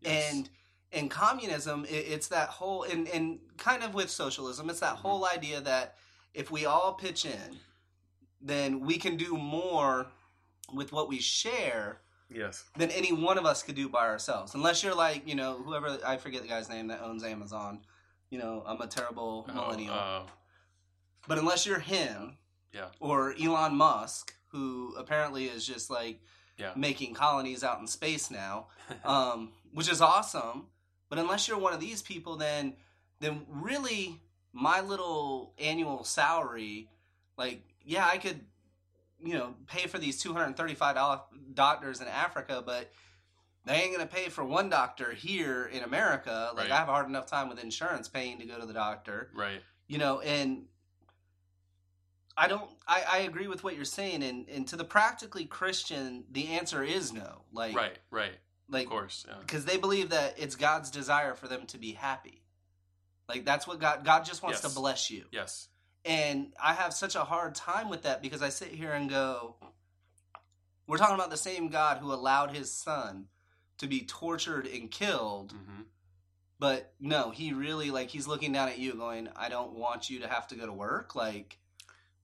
Yes. 0.00 0.32
And 0.32 0.48
in 0.92 1.08
communism, 1.08 1.84
it, 1.86 2.06
it's 2.08 2.28
that 2.28 2.48
whole 2.48 2.84
and 2.84 3.08
and 3.08 3.38
kind 3.56 3.82
of 3.82 3.94
with 3.94 4.10
socialism, 4.10 4.70
it's 4.70 4.80
that 4.80 4.94
mm-hmm. 4.94 5.02
whole 5.02 5.26
idea 5.26 5.60
that 5.60 5.96
if 6.34 6.50
we 6.50 6.66
all 6.66 6.94
pitch 6.94 7.24
in, 7.24 7.56
then 8.40 8.80
we 8.80 8.98
can 8.98 9.16
do 9.16 9.36
more 9.36 10.06
with 10.72 10.92
what 10.92 11.08
we 11.08 11.18
share 11.18 12.00
Yes. 12.28 12.64
Than 12.76 12.90
any 12.90 13.12
one 13.12 13.38
of 13.38 13.46
us 13.46 13.62
could 13.62 13.76
do 13.76 13.88
by 13.88 14.06
ourselves. 14.06 14.54
Unless 14.54 14.82
you're 14.82 14.94
like, 14.94 15.26
you 15.28 15.34
know, 15.34 15.54
whoever, 15.54 15.98
I 16.04 16.16
forget 16.16 16.42
the 16.42 16.48
guy's 16.48 16.68
name 16.68 16.88
that 16.88 17.00
owns 17.02 17.22
Amazon. 17.22 17.80
You 18.30 18.38
know, 18.38 18.62
I'm 18.66 18.80
a 18.80 18.86
terrible 18.86 19.46
oh, 19.48 19.54
millennial. 19.54 19.94
Uh, 19.94 20.22
but 21.28 21.38
unless 21.38 21.66
you're 21.66 21.78
him. 21.78 22.36
Yeah. 22.72 22.86
Or 23.00 23.34
Elon 23.40 23.74
Musk, 23.76 24.34
who 24.48 24.94
apparently 24.98 25.46
is 25.46 25.66
just 25.66 25.88
like 25.88 26.20
yeah. 26.58 26.72
making 26.76 27.14
colonies 27.14 27.64
out 27.64 27.80
in 27.80 27.86
space 27.86 28.30
now, 28.30 28.66
um, 29.04 29.52
which 29.72 29.90
is 29.90 30.00
awesome. 30.00 30.66
But 31.08 31.18
unless 31.18 31.48
you're 31.48 31.58
one 31.58 31.72
of 31.72 31.80
these 31.80 32.02
people, 32.02 32.36
then 32.36 32.74
then 33.20 33.46
really 33.48 34.20
my 34.52 34.80
little 34.80 35.54
annual 35.58 36.04
salary, 36.04 36.88
like, 37.38 37.62
yeah, 37.82 38.06
I 38.10 38.18
could 38.18 38.40
you 39.22 39.34
know, 39.34 39.54
pay 39.66 39.86
for 39.86 39.98
these 39.98 40.20
two 40.20 40.32
hundred 40.32 40.46
and 40.46 40.56
thirty 40.56 40.74
five 40.74 40.94
dollars 40.94 41.20
doctors 41.54 42.00
in 42.00 42.08
Africa, 42.08 42.62
but 42.64 42.90
they 43.64 43.74
ain't 43.74 43.92
gonna 43.92 44.06
pay 44.06 44.28
for 44.28 44.44
one 44.44 44.70
doctor 44.70 45.12
here 45.12 45.66
in 45.66 45.82
America. 45.82 46.50
Like 46.54 46.64
right. 46.64 46.72
I 46.72 46.76
have 46.76 46.88
a 46.88 46.92
hard 46.92 47.08
enough 47.08 47.26
time 47.26 47.48
with 47.48 47.62
insurance 47.62 48.08
paying 48.08 48.38
to 48.38 48.44
go 48.46 48.58
to 48.58 48.66
the 48.66 48.72
doctor, 48.72 49.30
right? 49.34 49.60
You 49.88 49.98
know, 49.98 50.20
and 50.20 50.66
I 52.36 52.48
don't. 52.48 52.70
I, 52.86 53.04
I 53.10 53.18
agree 53.18 53.48
with 53.48 53.64
what 53.64 53.74
you're 53.74 53.84
saying, 53.84 54.22
and 54.22 54.48
and 54.48 54.68
to 54.68 54.76
the 54.76 54.84
practically 54.84 55.46
Christian, 55.46 56.24
the 56.30 56.48
answer 56.48 56.82
is 56.82 57.12
no. 57.12 57.42
Like 57.52 57.74
right, 57.74 57.98
right, 58.10 58.32
like 58.68 58.84
of 58.84 58.90
course, 58.90 59.26
because 59.40 59.64
yeah. 59.64 59.72
they 59.72 59.78
believe 59.78 60.10
that 60.10 60.34
it's 60.38 60.54
God's 60.54 60.90
desire 60.90 61.34
for 61.34 61.48
them 61.48 61.66
to 61.66 61.78
be 61.78 61.92
happy. 61.92 62.42
Like 63.28 63.44
that's 63.44 63.66
what 63.66 63.80
God 63.80 64.04
God 64.04 64.24
just 64.24 64.42
wants 64.42 64.62
yes. 64.62 64.72
to 64.72 64.78
bless 64.78 65.10
you. 65.10 65.24
Yes. 65.32 65.68
And 66.06 66.52
I 66.62 66.74
have 66.74 66.94
such 66.94 67.16
a 67.16 67.24
hard 67.24 67.56
time 67.56 67.90
with 67.90 68.02
that 68.02 68.22
because 68.22 68.40
I 68.40 68.48
sit 68.48 68.68
here 68.68 68.92
and 68.92 69.10
go, 69.10 69.56
we're 70.86 70.98
talking 70.98 71.16
about 71.16 71.30
the 71.30 71.36
same 71.36 71.68
God 71.68 71.98
who 71.98 72.12
allowed 72.12 72.54
his 72.54 72.72
son 72.72 73.26
to 73.78 73.88
be 73.88 74.02
tortured 74.02 74.68
and 74.68 74.90
killed. 74.90 75.52
Mm-hmm. 75.52 75.82
But 76.58 76.92
no, 77.00 77.32
he 77.32 77.52
really, 77.52 77.90
like, 77.90 78.08
he's 78.08 78.26
looking 78.26 78.52
down 78.52 78.68
at 78.68 78.78
you 78.78 78.94
going, 78.94 79.28
I 79.36 79.48
don't 79.48 79.72
want 79.72 80.08
you 80.08 80.20
to 80.20 80.28
have 80.28 80.46
to 80.48 80.54
go 80.54 80.64
to 80.64 80.72
work. 80.72 81.14
Like, 81.14 81.58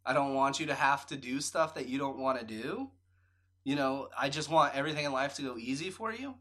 I 0.06 0.12
don't 0.12 0.34
want 0.34 0.60
you 0.60 0.66
to 0.66 0.74
have 0.74 1.06
to 1.08 1.16
do 1.16 1.40
stuff 1.40 1.74
that 1.74 1.88
you 1.88 1.98
don't 1.98 2.18
want 2.18 2.38
to 2.38 2.44
do. 2.44 2.88
You 3.64 3.76
know, 3.76 4.08
I 4.18 4.28
just 4.28 4.48
want 4.48 4.74
everything 4.74 5.04
in 5.04 5.12
life 5.12 5.34
to 5.34 5.42
go 5.42 5.58
easy 5.58 5.90
for 5.90 6.12
you. 6.12 6.34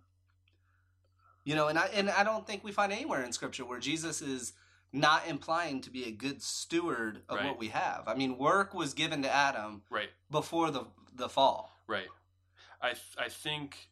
You 1.43 1.55
know, 1.55 1.67
and 1.67 1.77
I 1.77 1.88
and 1.93 2.10
I 2.10 2.24
don't 2.24 2.45
think 2.45 2.63
we 2.63 2.71
find 2.71 2.91
anywhere 2.91 3.24
in 3.24 3.33
scripture 3.33 3.65
where 3.65 3.79
Jesus 3.79 4.21
is 4.21 4.53
not 4.93 5.27
implying 5.27 5.81
to 5.81 5.89
be 5.89 6.05
a 6.05 6.12
good 6.12 6.41
steward 6.41 7.21
of 7.29 7.38
right. 7.38 7.45
what 7.45 7.60
we 7.60 7.69
have. 7.69 8.03
I 8.07 8.15
mean, 8.15 8.38
work 8.38 8.74
was 8.74 8.93
given 8.93 9.21
to 9.24 9.33
Adam 9.33 9.83
right 9.89 10.10
before 10.29 10.71
the 10.71 10.86
the 11.15 11.29
fall. 11.29 11.77
Right. 11.88 12.07
I 12.81 12.93
I 13.17 13.29
think 13.29 13.89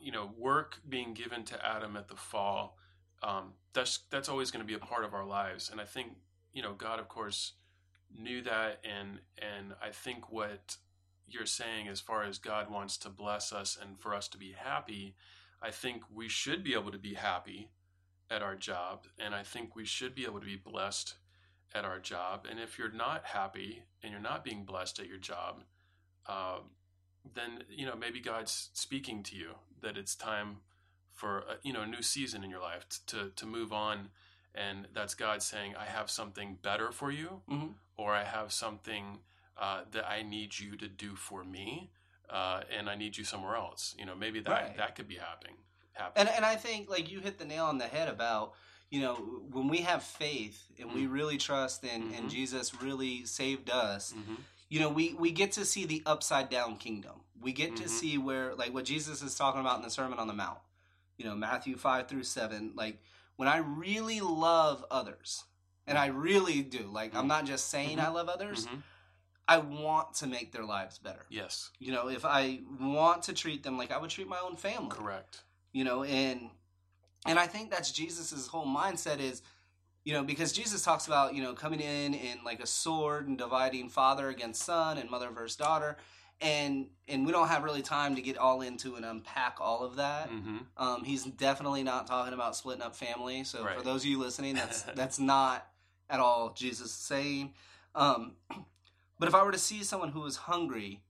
you 0.00 0.12
know 0.12 0.30
work 0.36 0.80
being 0.88 1.14
given 1.14 1.44
to 1.44 1.66
Adam 1.66 1.96
at 1.96 2.08
the 2.08 2.16
fall. 2.16 2.76
Um, 3.22 3.54
that's 3.72 4.00
that's 4.10 4.28
always 4.28 4.50
going 4.50 4.62
to 4.62 4.66
be 4.66 4.74
a 4.74 4.78
part 4.78 5.04
of 5.04 5.14
our 5.14 5.24
lives, 5.24 5.70
and 5.70 5.80
I 5.80 5.84
think 5.84 6.16
you 6.52 6.62
know 6.62 6.74
God, 6.74 7.00
of 7.00 7.08
course, 7.08 7.52
knew 8.16 8.42
that, 8.42 8.80
and 8.84 9.18
and 9.38 9.74
I 9.82 9.90
think 9.90 10.30
what 10.30 10.76
you're 11.26 11.46
saying 11.46 11.88
as 11.88 12.00
far 12.00 12.22
as 12.24 12.38
God 12.38 12.70
wants 12.70 12.98
to 12.98 13.08
bless 13.08 13.52
us 13.52 13.78
and 13.80 13.98
for 13.98 14.14
us 14.14 14.28
to 14.28 14.38
be 14.38 14.52
happy, 14.56 15.16
I 15.62 15.70
think 15.70 16.02
we 16.12 16.28
should 16.28 16.62
be 16.62 16.74
able 16.74 16.92
to 16.92 16.98
be 16.98 17.14
happy 17.14 17.70
at 18.30 18.42
our 18.42 18.54
job, 18.54 19.06
and 19.18 19.34
I 19.34 19.42
think 19.42 19.76
we 19.76 19.84
should 19.84 20.14
be 20.14 20.24
able 20.24 20.40
to 20.40 20.46
be 20.46 20.56
blessed 20.56 21.14
at 21.74 21.84
our 21.84 21.98
job. 21.98 22.46
And 22.48 22.58
if 22.58 22.78
you're 22.78 22.92
not 22.92 23.24
happy 23.24 23.82
and 24.02 24.12
you're 24.12 24.20
not 24.20 24.44
being 24.44 24.64
blessed 24.64 24.98
at 25.00 25.08
your 25.08 25.18
job, 25.18 25.62
uh, 26.26 26.58
then 27.34 27.64
you 27.68 27.86
know 27.86 27.96
maybe 27.96 28.20
God's 28.20 28.70
speaking 28.72 29.22
to 29.24 29.36
you 29.36 29.50
that 29.82 29.96
it's 29.96 30.14
time 30.14 30.58
for 31.12 31.38
a, 31.38 31.56
you 31.62 31.72
know 31.72 31.82
a 31.82 31.86
new 31.86 32.02
season 32.02 32.44
in 32.44 32.50
your 32.50 32.60
life 32.60 32.86
to 33.06 33.30
to 33.36 33.46
move 33.46 33.72
on, 33.72 34.08
and 34.54 34.88
that's 34.94 35.14
God 35.14 35.42
saying, 35.42 35.74
"I 35.76 35.84
have 35.84 36.10
something 36.10 36.58
better 36.62 36.92
for 36.92 37.10
you," 37.10 37.42
mm-hmm. 37.50 37.68
or 37.96 38.14
"I 38.14 38.24
have 38.24 38.52
something 38.52 39.18
uh, 39.58 39.82
that 39.92 40.08
I 40.08 40.22
need 40.22 40.58
you 40.58 40.76
to 40.76 40.88
do 40.88 41.14
for 41.16 41.44
me." 41.44 41.90
Uh, 42.30 42.62
and 42.74 42.88
I 42.88 42.94
need 42.94 43.18
you 43.18 43.22
somewhere 43.22 43.54
else. 43.54 43.94
You 43.98 44.06
know, 44.06 44.14
maybe 44.14 44.40
that 44.40 44.50
right. 44.50 44.76
that 44.78 44.96
could 44.96 45.06
be 45.06 45.16
happening 45.16 45.56
And 46.16 46.28
and 46.28 46.44
I 46.44 46.56
think 46.56 46.90
like 46.90 47.10
you 47.10 47.20
hit 47.20 47.38
the 47.38 47.44
nail 47.44 47.66
on 47.66 47.78
the 47.78 47.86
head 47.86 48.08
about 48.08 48.54
you 48.90 49.00
know 49.00 49.14
when 49.50 49.68
we 49.68 49.78
have 49.78 50.02
faith 50.02 50.62
and 50.78 50.88
mm-hmm. 50.88 50.98
we 50.98 51.06
really 51.06 51.36
trust 51.36 51.84
and 51.84 52.04
mm-hmm. 52.04 52.14
and 52.14 52.30
Jesus 52.30 52.82
really 52.82 53.24
saved 53.24 53.70
us. 53.70 54.12
Mm-hmm. 54.12 54.34
You 54.68 54.80
know, 54.80 54.88
we 54.88 55.14
we 55.14 55.30
get 55.30 55.52
to 55.52 55.64
see 55.64 55.86
the 55.86 56.02
upside 56.06 56.50
down 56.50 56.76
kingdom. 56.76 57.20
We 57.40 57.52
get 57.52 57.76
to 57.76 57.84
mm-hmm. 57.84 57.92
see 57.92 58.18
where 58.18 58.54
like 58.54 58.74
what 58.74 58.84
Jesus 58.84 59.22
is 59.22 59.34
talking 59.34 59.60
about 59.60 59.76
in 59.78 59.82
the 59.82 59.90
Sermon 59.90 60.18
on 60.18 60.26
the 60.26 60.34
Mount. 60.34 60.58
You 61.16 61.26
know, 61.26 61.36
Matthew 61.36 61.76
five 61.76 62.08
through 62.08 62.24
seven. 62.24 62.72
Like 62.74 62.98
when 63.36 63.48
I 63.48 63.58
really 63.58 64.20
love 64.20 64.84
others, 64.90 65.44
and 65.86 65.96
I 65.96 66.06
really 66.06 66.62
do. 66.62 66.90
Like 66.90 67.14
I'm 67.14 67.20
mm-hmm. 67.20 67.28
not 67.28 67.44
just 67.46 67.68
saying 67.70 68.00
I 68.00 68.04
mm-hmm. 68.04 68.14
love 68.14 68.28
others. 68.28 68.66
I 69.46 69.58
want 69.58 70.14
to 70.14 70.26
make 70.26 70.52
their 70.52 70.64
lives 70.64 70.96
better. 70.96 71.26
Yes. 71.28 71.70
You 71.78 71.92
know, 71.92 72.08
if 72.08 72.24
I 72.24 72.60
want 72.80 73.24
to 73.24 73.34
treat 73.34 73.62
them 73.62 73.76
like 73.76 73.92
I 73.92 73.98
would 73.98 74.08
treat 74.08 74.26
my 74.26 74.38
own 74.38 74.56
family. 74.56 74.88
Correct 74.88 75.43
you 75.74 75.84
know 75.84 76.04
and 76.04 76.48
and 77.26 77.38
i 77.38 77.46
think 77.46 77.70
that's 77.70 77.92
jesus's 77.92 78.46
whole 78.46 78.64
mindset 78.64 79.20
is 79.20 79.42
you 80.04 80.14
know 80.14 80.22
because 80.22 80.52
jesus 80.52 80.82
talks 80.82 81.06
about 81.06 81.34
you 81.34 81.42
know 81.42 81.52
coming 81.52 81.80
in 81.80 82.14
in 82.14 82.38
like 82.42 82.62
a 82.62 82.66
sword 82.66 83.28
and 83.28 83.36
dividing 83.36 83.90
father 83.90 84.30
against 84.30 84.62
son 84.62 84.96
and 84.96 85.10
mother 85.10 85.28
versus 85.28 85.56
daughter 85.56 85.98
and 86.40 86.86
and 87.08 87.26
we 87.26 87.32
don't 87.32 87.48
have 87.48 87.64
really 87.64 87.82
time 87.82 88.16
to 88.16 88.22
get 88.22 88.38
all 88.38 88.62
into 88.62 88.96
and 88.96 89.04
unpack 89.04 89.58
all 89.60 89.82
of 89.82 89.96
that 89.96 90.30
mm-hmm. 90.30 90.58
um, 90.78 91.04
he's 91.04 91.24
definitely 91.24 91.82
not 91.82 92.06
talking 92.06 92.32
about 92.32 92.56
splitting 92.56 92.82
up 92.82 92.94
family 92.94 93.44
so 93.44 93.62
right. 93.64 93.76
for 93.76 93.82
those 93.82 94.02
of 94.02 94.06
you 94.06 94.18
listening 94.18 94.54
that's 94.54 94.82
that's 94.94 95.18
not 95.18 95.66
at 96.08 96.20
all 96.20 96.52
jesus 96.56 96.92
saying 96.92 97.52
um, 97.94 98.32
but 99.18 99.28
if 99.28 99.34
i 99.34 99.42
were 99.42 99.52
to 99.52 99.58
see 99.58 99.82
someone 99.82 100.10
who 100.10 100.20
was 100.20 100.36
hungry 100.36 101.00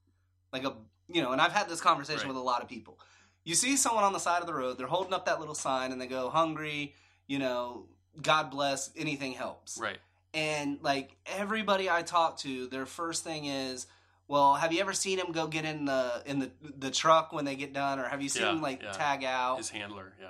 like 0.52 0.64
a 0.64 0.75
you 1.09 1.23
know 1.23 1.33
and 1.33 1.40
i've 1.40 1.52
had 1.52 1.68
this 1.68 1.80
conversation 1.80 2.23
right. 2.23 2.28
with 2.28 2.37
a 2.37 2.40
lot 2.40 2.62
of 2.62 2.68
people 2.68 2.99
you 3.44 3.54
see 3.54 3.76
someone 3.76 4.04
on 4.04 4.12
the 4.12 4.18
side 4.18 4.40
of 4.40 4.46
the 4.46 4.54
road, 4.54 4.78
they're 4.78 4.86
holding 4.86 5.12
up 5.14 5.26
that 5.26 5.38
little 5.40 5.54
sign 5.54 5.92
and 5.92 6.00
they 6.00 6.06
go, 6.06 6.30
hungry, 6.30 6.94
you 7.26 7.38
know, 7.38 7.86
God 8.20 8.50
bless, 8.50 8.90
anything 8.96 9.32
helps. 9.32 9.78
Right. 9.78 9.98
And 10.32 10.78
like 10.82 11.14
everybody 11.26 11.88
I 11.90 12.02
talk 12.02 12.38
to, 12.38 12.66
their 12.68 12.86
first 12.86 13.22
thing 13.24 13.44
is, 13.46 13.86
well, 14.26 14.54
have 14.54 14.72
you 14.72 14.80
ever 14.80 14.92
seen 14.92 15.18
him 15.18 15.32
go 15.32 15.46
get 15.46 15.64
in 15.64 15.84
the 15.84 16.22
in 16.26 16.38
the 16.40 16.50
the 16.78 16.90
truck 16.90 17.32
when 17.32 17.44
they 17.44 17.54
get 17.56 17.72
done, 17.74 17.98
or 17.98 18.08
have 18.08 18.22
you 18.22 18.28
seen 18.28 18.42
Yeah, 18.42 18.50
him 18.52 18.62
like 18.62 18.82
yeah. 18.82 18.92
tag 18.92 19.22
out? 19.22 19.58
His 19.58 19.68
handler. 19.68 20.12
Yeah. 20.20 20.28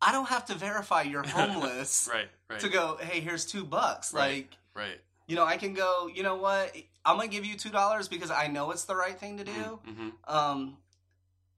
I 0.00 0.10
don't 0.12 0.28
have 0.28 0.46
to 0.46 0.54
verify 0.54 1.02
you're 1.02 1.22
homeless 1.26 2.08
Right. 2.12 2.28
Right. 2.50 2.60
to 2.60 2.68
go. 2.68 2.96
Hey, 3.00 3.20
here's 3.20 3.44
two 3.44 3.64
bucks. 3.64 4.12
Right. 4.12 4.20
Like 4.36 4.56
Right. 4.74 5.00
you 5.28 5.36
know, 5.36 5.44
I 5.44 5.58
can 5.58 5.74
go. 5.74 6.08
You 6.12 6.22
know 6.22 6.36
what? 6.36 6.74
I'm 7.04 7.16
gonna 7.16 7.28
give 7.28 7.44
you 7.44 7.56
two 7.56 7.70
dollars 7.70 8.08
because 8.08 8.30
I 8.30 8.46
know 8.48 8.70
it's 8.70 8.84
the 8.86 8.96
right 8.96 9.18
thing 9.18 9.36
to 9.36 9.44
do. 9.44 9.52
Mm-hmm. 9.52 10.08
Um, 10.26 10.78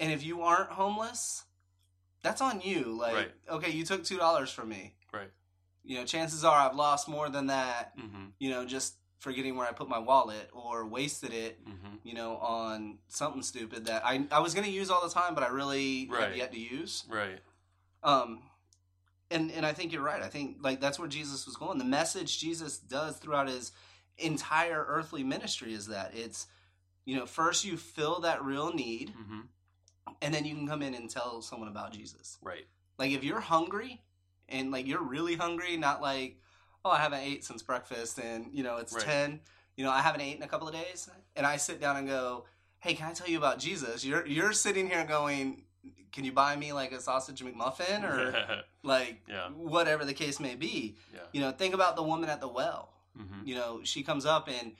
and 0.00 0.12
if 0.12 0.22
you 0.24 0.42
aren't 0.42 0.70
homeless, 0.70 1.44
that's 2.22 2.40
on 2.40 2.60
you. 2.60 2.96
Like, 2.98 3.14
Right. 3.14 3.30
okay, 3.50 3.70
you 3.70 3.84
took 3.84 4.04
two 4.04 4.16
dollars 4.18 4.50
from 4.50 4.68
me. 4.68 4.94
Right. 5.12 5.30
You 5.84 5.98
know, 5.98 6.04
chances 6.04 6.44
are 6.44 6.58
I've 6.68 6.74
lost 6.76 7.08
more 7.08 7.28
than 7.28 7.46
that. 7.46 7.96
Mm-hmm. 7.98 8.24
You 8.38 8.50
know, 8.50 8.64
just 8.66 8.94
forgetting 9.18 9.56
where 9.56 9.66
I 9.66 9.72
put 9.72 9.88
my 9.88 9.98
wallet 9.98 10.50
or 10.52 10.84
wasted 10.86 11.32
it. 11.32 11.64
Mm-hmm. 11.64 11.96
You 12.04 12.14
know, 12.14 12.36
on 12.38 12.98
something 13.08 13.42
stupid 13.42 13.86
that 13.86 14.04
I 14.04 14.26
I 14.30 14.40
was 14.40 14.54
gonna 14.54 14.66
use 14.68 14.90
all 14.90 15.06
the 15.06 15.12
time, 15.14 15.34
but 15.34 15.44
I 15.44 15.48
really 15.48 16.06
have 16.20 16.36
yet 16.36 16.52
to 16.52 16.58
use. 16.58 17.04
Right. 17.08 17.38
Um, 18.02 18.42
and 19.30 19.50
and 19.52 19.64
I 19.64 19.72
think 19.72 19.92
you're 19.92 20.02
right. 20.02 20.22
I 20.22 20.28
think 20.28 20.58
like 20.60 20.80
that's 20.80 20.98
where 20.98 21.08
Jesus 21.08 21.46
was 21.46 21.56
going. 21.56 21.78
The 21.78 21.84
message 21.84 22.38
Jesus 22.38 22.78
does 22.78 23.16
throughout 23.16 23.48
his 23.48 23.72
entire 24.18 24.84
earthly 24.88 25.22
ministry 25.22 25.72
is 25.74 25.86
that 25.88 26.12
it's 26.14 26.46
you 27.04 27.16
know 27.16 27.26
first 27.26 27.64
you 27.64 27.76
fill 27.76 28.20
that 28.20 28.44
real 28.44 28.72
need, 28.72 29.10
Mm-hmm. 29.10 29.40
And 30.22 30.34
then 30.34 30.44
you 30.44 30.54
can 30.54 30.66
come 30.66 30.82
in 30.82 30.94
and 30.94 31.08
tell 31.10 31.42
someone 31.42 31.68
about 31.68 31.92
Jesus. 31.92 32.38
Right. 32.42 32.66
Like 32.98 33.10
if 33.12 33.22
you're 33.24 33.40
hungry 33.40 34.02
and 34.48 34.70
like 34.70 34.86
you're 34.86 35.02
really 35.02 35.36
hungry, 35.36 35.76
not 35.76 36.00
like 36.00 36.40
oh 36.84 36.90
I 36.90 36.98
haven't 36.98 37.20
ate 37.20 37.44
since 37.44 37.62
breakfast 37.62 38.18
and 38.18 38.46
you 38.52 38.62
know 38.62 38.76
it's 38.76 38.92
Right. 38.92 39.02
ten, 39.04 39.40
you 39.76 39.84
know 39.84 39.90
I 39.90 40.00
haven't 40.00 40.20
eaten 40.22 40.38
in 40.38 40.42
a 40.42 40.48
couple 40.48 40.68
of 40.68 40.74
days, 40.74 41.08
and 41.34 41.44
I 41.46 41.56
sit 41.56 41.80
down 41.80 41.96
and 41.96 42.06
go, 42.08 42.44
hey, 42.78 42.94
can 42.94 43.08
I 43.08 43.12
tell 43.12 43.28
you 43.28 43.38
about 43.38 43.58
Jesus? 43.58 44.04
You're 44.04 44.26
you're 44.26 44.52
sitting 44.52 44.88
here 44.88 45.04
going. 45.04 45.62
Can 46.12 46.24
you 46.24 46.32
buy 46.32 46.56
me 46.56 46.72
like 46.72 46.92
a 46.92 47.00
sausage 47.00 47.42
McMuffin 47.44 48.02
or 48.02 48.62
like 48.82 49.20
Yeah. 49.28 49.48
whatever 49.50 50.04
the 50.06 50.14
case 50.14 50.40
may 50.40 50.54
be. 50.54 50.96
Yeah. 51.12 51.20
You 51.32 51.40
know, 51.42 51.50
think 51.50 51.74
about 51.74 51.94
the 51.94 52.02
woman 52.02 52.30
at 52.30 52.40
the 52.40 52.48
well. 52.48 52.88
Mm-hmm. 53.18 53.46
You 53.46 53.54
know, 53.56 53.80
she 53.82 54.02
comes 54.02 54.24
up 54.24 54.48
and 54.48 54.72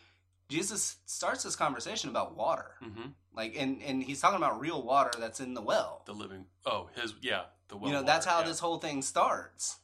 Jesus 0.49 0.97
starts 1.07 1.43
this 1.43 1.57
conversation 1.57 2.11
about 2.11 2.37
water. 2.37 2.73
Mm-hmm. 2.83 3.09
Like 3.35 3.55
and 3.59 3.83
and 3.83 4.03
he's 4.03 4.21
talking 4.21 4.37
about 4.37 4.61
real 4.61 4.83
water 4.83 5.11
that's 5.19 5.41
in 5.41 5.55
the 5.55 5.63
well. 5.63 6.03
The 6.07 6.13
living. 6.13 6.47
Oh, 6.65 6.89
his. 6.95 7.15
Yeah. 7.21 7.43
The 7.69 7.77
well. 7.77 7.89
you 7.89 7.97
know, 7.97 8.03
that's 8.03 8.27
how 8.27 8.39
water, 8.39 8.49
this 8.49 8.61
whole 8.61 8.79
thing 8.79 9.03
starts. 9.03 9.79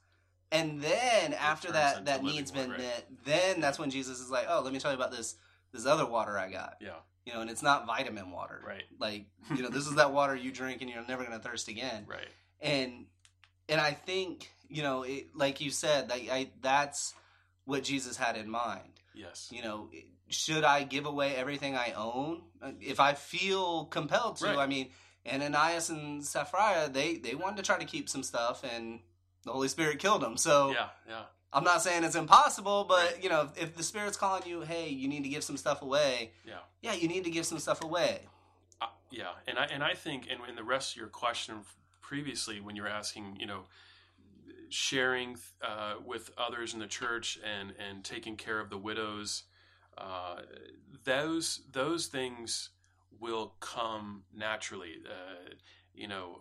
And 0.51 0.81
then 0.83 1.33
after 1.33 1.73
that 1.73 2.05
that 2.07 2.23
need's 2.23 2.51
been 2.51 2.71
water, 2.71 2.83
right? 2.83 3.25
then 3.25 3.61
that's 3.61 3.79
when 3.79 3.91
Jesus 3.91 4.21
is 4.21 4.31
like, 4.31 4.47
"Oh, 4.49 4.61
let 4.63 4.73
me 4.73 4.79
tell 4.79 4.93
you 4.93 4.97
about 4.97 5.11
this 5.11 5.37
this 5.73 5.87
other 5.87 6.07
water 6.07 6.39
I 6.39 6.51
got." 6.51 6.77
Yeah. 6.81 6.97
You 7.25 7.35
know, 7.35 7.41
and 7.41 7.51
it's 7.51 7.63
not 7.63 7.87
vitamin 7.87 8.31
water. 8.31 8.61
Right. 8.67 8.83
Like, 8.99 9.27
you 9.55 9.63
know, 9.63 9.69
this 9.69 9.87
is 9.87 9.95
that 9.97 10.13
water 10.13 10.35
you 10.35 10.53
drink 10.53 10.83
and 10.83 10.91
you're 10.91 11.07
never 11.07 11.25
going 11.25 11.39
to 11.39 11.49
thirst 11.49 11.69
again. 11.69 12.07
Right. 12.07 12.29
and 12.61 13.07
and 13.69 13.81
I 13.81 13.93
think 13.93 14.51
you 14.69 14.83
know, 14.83 15.03
it, 15.03 15.29
like 15.35 15.61
you 15.61 15.71
said, 15.71 16.09
that 16.09 16.19
I 16.31 16.51
that's 16.61 17.15
what 17.65 17.85
Jesus 17.85 18.17
had 18.17 18.37
in 18.37 18.49
mind. 18.49 19.02
Yes. 19.15 19.51
You 19.53 19.63
know, 19.63 19.91
should 20.29 20.65
I 20.65 20.85
give 20.85 21.07
away 21.07 21.35
everything 21.37 21.77
I 21.77 21.93
own 21.93 22.43
if 22.81 23.01
I 23.01 23.15
feel 23.15 23.85
compelled 23.87 24.37
to? 24.39 24.47
Right. 24.47 24.59
I 24.59 24.67
mean, 24.67 24.91
and 25.25 25.43
Ananias 25.43 25.91
and 25.91 26.25
Sapphira, 26.25 26.89
they 26.91 27.17
they 27.17 27.35
wanted 27.35 27.59
to 27.59 27.63
try 27.63 27.79
to 27.79 27.85
keep 27.85 28.09
some 28.09 28.23
stuff, 28.23 28.65
and 28.65 29.01
the 29.45 29.53
Holy 29.53 29.69
Spirit 29.69 29.99
killed 29.99 30.23
them. 30.23 30.37
So 30.37 30.71
Yeah. 30.71 30.89
Yeah. 31.09 31.23
I'm 31.55 31.65
not 31.65 31.83
saying 31.83 32.03
it's 32.05 32.17
impossible, 32.17 32.85
but 32.89 33.23
you 33.23 33.29
know, 33.29 33.51
if, 33.57 33.77
the 33.77 33.83
Spirit's 33.83 34.17
calling 34.17 34.43
you, 34.47 34.63
hey, 34.63 34.89
you 34.89 35.07
need 35.07 35.23
to 35.25 35.29
give 35.29 35.45
some 35.45 35.59
stuff 35.59 35.83
away. 35.83 36.33
Yeah. 36.47 36.55
Yeah, 36.81 36.95
you 36.95 37.09
need 37.09 37.25
to 37.25 37.31
give 37.31 37.45
some 37.45 37.59
stuff 37.59 37.85
away. 37.85 38.21
Uh, 38.81 38.87
yeah, 39.11 39.33
and 39.47 39.59
I 39.59 39.67
and 39.67 39.85
I 39.85 39.95
think, 39.95 40.27
and 40.31 40.41
in 40.49 40.57
the 40.57 40.65
rest 40.65 40.93
of 40.93 40.97
your 40.97 41.09
question 41.09 41.57
previously, 42.01 42.61
when 42.61 42.75
you 42.75 42.83
were 42.83 42.89
asking, 42.89 43.37
you 43.39 43.47
know, 43.47 43.65
sharing 44.73 45.37
uh, 45.67 45.95
with 46.05 46.31
others 46.39 46.75
in 46.75 46.81
the 46.81 46.87
church 46.87 47.39
and 47.45 47.73
and 47.79 48.05
taking 48.05 48.37
care 48.37 48.61
of 48.61 48.71
the 48.71 48.79
widows, 48.79 49.45
uh, 49.99 50.41
those 51.05 51.63
those 51.71 52.07
things 52.07 52.71
will 53.21 53.55
come 53.61 54.25
naturally. 54.35 54.95
Uh, 55.07 55.55
you 55.95 56.09
know, 56.09 56.41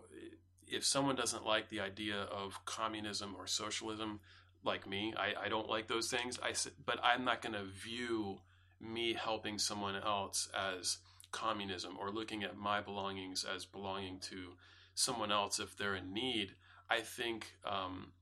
if 0.66 0.84
someone 0.84 1.16
doesn't 1.16 1.44
like 1.44 1.68
the 1.68 1.80
idea 1.80 2.16
of 2.16 2.64
communism 2.64 3.34
or 3.38 3.46
socialism, 3.46 4.20
like 4.64 4.88
me, 4.88 5.12
I, 5.16 5.46
I 5.46 5.48
don't 5.48 5.68
like 5.68 5.88
those 5.88 6.08
things. 6.08 6.38
I 6.42 6.52
but 6.84 6.98
I'm 7.02 7.24
not 7.24 7.42
going 7.42 7.54
to 7.54 7.64
view 7.64 8.40
me 8.80 9.14
helping 9.14 9.58
someone 9.58 9.96
else 9.96 10.48
as 10.54 10.98
communism 11.30 11.96
or 11.98 12.10
looking 12.10 12.42
at 12.42 12.56
my 12.56 12.80
belongings 12.80 13.44
as 13.44 13.64
belonging 13.64 14.18
to 14.20 14.52
someone 14.94 15.32
else 15.32 15.58
if 15.58 15.76
they're 15.76 15.94
in 15.94 16.12
need. 16.12 16.54
I 16.90 17.00
think, 17.00 17.54
um, 17.64 18.12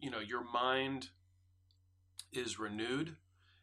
you 0.00 0.10
know, 0.10 0.20
your 0.20 0.44
mind 0.52 1.08
is 2.32 2.58
renewed 2.58 3.16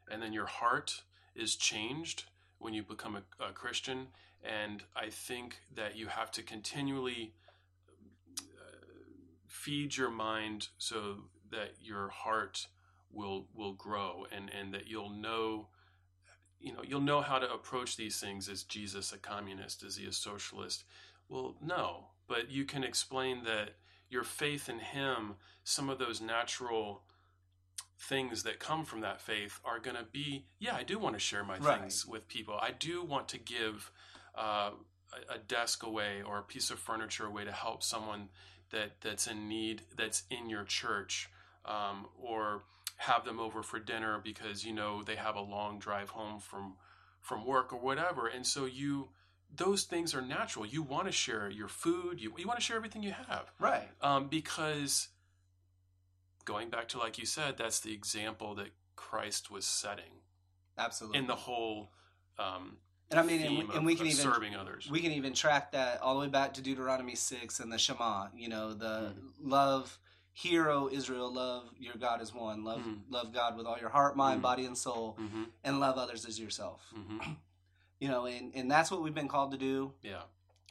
and 0.10 0.22
then 0.22 0.34
your 0.34 0.46
heart 0.46 1.04
is 1.36 1.56
changed 1.56 2.26
when 2.60 2.74
you 2.74 2.84
become 2.84 3.16
a, 3.16 3.44
a 3.44 3.52
Christian. 3.52 4.08
And 4.44 4.84
I 4.96 5.10
think 5.10 5.58
that 5.76 5.96
you 5.96 6.08
have 6.08 6.32
to 6.32 6.44
continually 6.44 7.34
uh, 8.40 8.42
feed 9.48 9.98
your 9.98 10.12
mind 10.12 10.70
so 10.78 11.18
that 11.52 11.76
your 11.82 12.10
heart 12.10 12.68
will 13.12 13.48
will 13.56 13.74
grow 13.74 14.26
and 14.32 14.52
and 14.58 14.74
that 14.74 14.88
you'll 14.88 15.10
know 15.10 15.68
you 16.60 16.74
know 16.74 16.82
you'll 16.86 17.00
know 17.00 17.22
how 17.22 17.40
to 17.40 17.52
approach 17.52 17.96
these 17.96 18.20
things 18.20 18.50
is 18.50 18.64
jesus 18.64 19.14
a 19.14 19.18
communist 19.18 19.82
is 19.82 19.96
he 19.96 20.06
a 20.06 20.12
socialist 20.12 20.84
well 21.30 21.56
no 21.62 22.08
but 22.28 22.52
you 22.52 22.66
can 22.66 22.84
explain 22.84 23.44
that 23.46 23.72
your 24.10 24.24
faith 24.24 24.70
in 24.70 24.80
him 24.80 25.36
some 25.64 25.90
of 25.90 26.00
those 26.00 26.22
natural 26.22 27.02
things 28.00 28.44
that 28.44 28.60
come 28.60 28.86
from 28.86 29.02
that 29.02 29.20
faith 29.22 29.60
are 29.66 29.80
going 29.80 29.96
to 29.98 30.06
be 30.12 30.46
yeah 30.60 30.76
i 30.76 30.84
do 30.84 31.00
want 31.00 31.16
to 31.16 31.20
share 31.20 31.44
my 31.44 31.58
Right. 31.58 31.80
things 31.80 32.06
with 32.06 32.28
people 32.28 32.58
i 32.62 32.72
do 32.72 33.04
want 33.04 33.28
to 33.30 33.38
give 33.40 33.92
uh, 34.38 34.70
a, 35.30 35.36
a 35.36 35.38
desk 35.40 35.84
away 35.84 36.22
or 36.26 36.38
a 36.40 36.44
piece 36.44 36.70
of 36.70 36.80
furniture 36.80 37.26
away 37.26 37.44
to 37.46 37.52
help 37.52 37.82
someone 37.84 38.30
that 38.72 39.02
that's 39.02 39.28
in 39.28 39.48
need 39.48 39.82
that's 39.96 40.24
in 40.30 40.50
your 40.50 40.64
church 40.64 41.30
um, 41.66 42.06
or 42.22 42.64
have 42.98 43.26
them 43.26 43.40
over 43.40 43.64
for 43.64 43.80
dinner 43.80 44.20
because 44.24 44.64
you 44.64 44.74
know 44.74 45.04
they 45.04 45.16
have 45.16 45.36
a 45.36 45.42
long 45.42 45.80
drive 45.80 46.10
home 46.10 46.40
from 46.40 46.76
from 47.22 47.46
work 47.46 47.74
or 47.74 47.80
whatever 47.80 48.28
and 48.28 48.46
so 48.46 48.66
you 48.66 49.10
those 49.56 49.84
things 49.84 50.14
are 50.14 50.22
natural 50.22 50.66
you 50.66 50.82
want 50.82 51.06
to 51.08 51.12
share 51.12 51.50
your 51.50 51.68
food 51.68 52.22
you, 52.22 52.34
you 52.38 52.46
want 52.48 52.60
to 52.60 52.64
share 52.66 52.76
everything 52.78 53.02
you 53.04 53.14
have 53.28 53.52
Right. 53.60 53.88
um, 54.02 54.28
because 54.28 55.10
going 56.46 56.70
back 56.70 56.88
to 56.90 56.98
like 57.00 57.18
you 57.18 57.26
said 57.26 57.58
that's 57.58 57.80
the 57.80 57.94
example 57.94 58.56
that 58.56 58.70
christ 58.96 59.50
was 59.52 59.66
setting 59.66 60.22
Absolutely. 60.78 61.20
in 61.20 61.28
the 61.28 61.36
whole 61.36 61.92
um, 62.40 62.78
and 63.10 63.20
I 63.20 63.24
mean, 63.24 63.40
and 63.42 63.50
theme 63.50 63.58
we, 63.58 63.62
and 63.62 63.70
of- 63.70 63.98
can 63.98 64.06
of 64.08 64.12
even 64.14 64.16
serving 64.34 64.56
others 64.56 64.88
we 64.92 65.00
can 65.00 65.12
even 65.12 65.34
track 65.34 65.72
that 65.72 66.02
all 66.02 66.14
the 66.16 66.20
way 66.20 66.28
back 66.28 66.54
to 66.56 66.62
Deuteronomy 66.62 67.16
6 67.16 67.60
and 67.62 67.72
the 67.72 67.78
Shema, 67.78 68.28
you 68.36 68.50
know, 68.50 68.74
the 68.74 69.14
love, 69.42 69.98
Hear 70.34 70.70
O 70.70 70.90
Israel, 70.92 71.34
love 71.34 71.70
your 71.80 71.96
God 71.96 72.22
as 72.22 72.34
one, 72.34 72.64
love 72.66 72.82
Mhm. 72.82 73.00
love 73.10 73.34
God 73.34 73.56
with 73.58 73.66
all 73.66 73.78
your 73.80 73.90
heart, 73.90 74.16
mind, 74.18 74.40
Mhm. 74.40 74.44
body, 74.44 74.66
and 74.66 74.78
soul, 74.78 75.14
hmm 75.18 75.46
and 75.64 75.80
love 75.80 75.98
others 75.98 76.26
as 76.26 76.38
yourself. 76.40 76.94
You 78.00 78.10
know, 78.10 78.26
and, 78.26 78.52
and 78.56 78.70
that's 78.70 78.92
what 78.92 79.02
we've 79.02 79.14
been 79.16 79.28
called 79.28 79.52
to 79.52 79.58
do. 79.58 79.94
yeah 80.04 80.22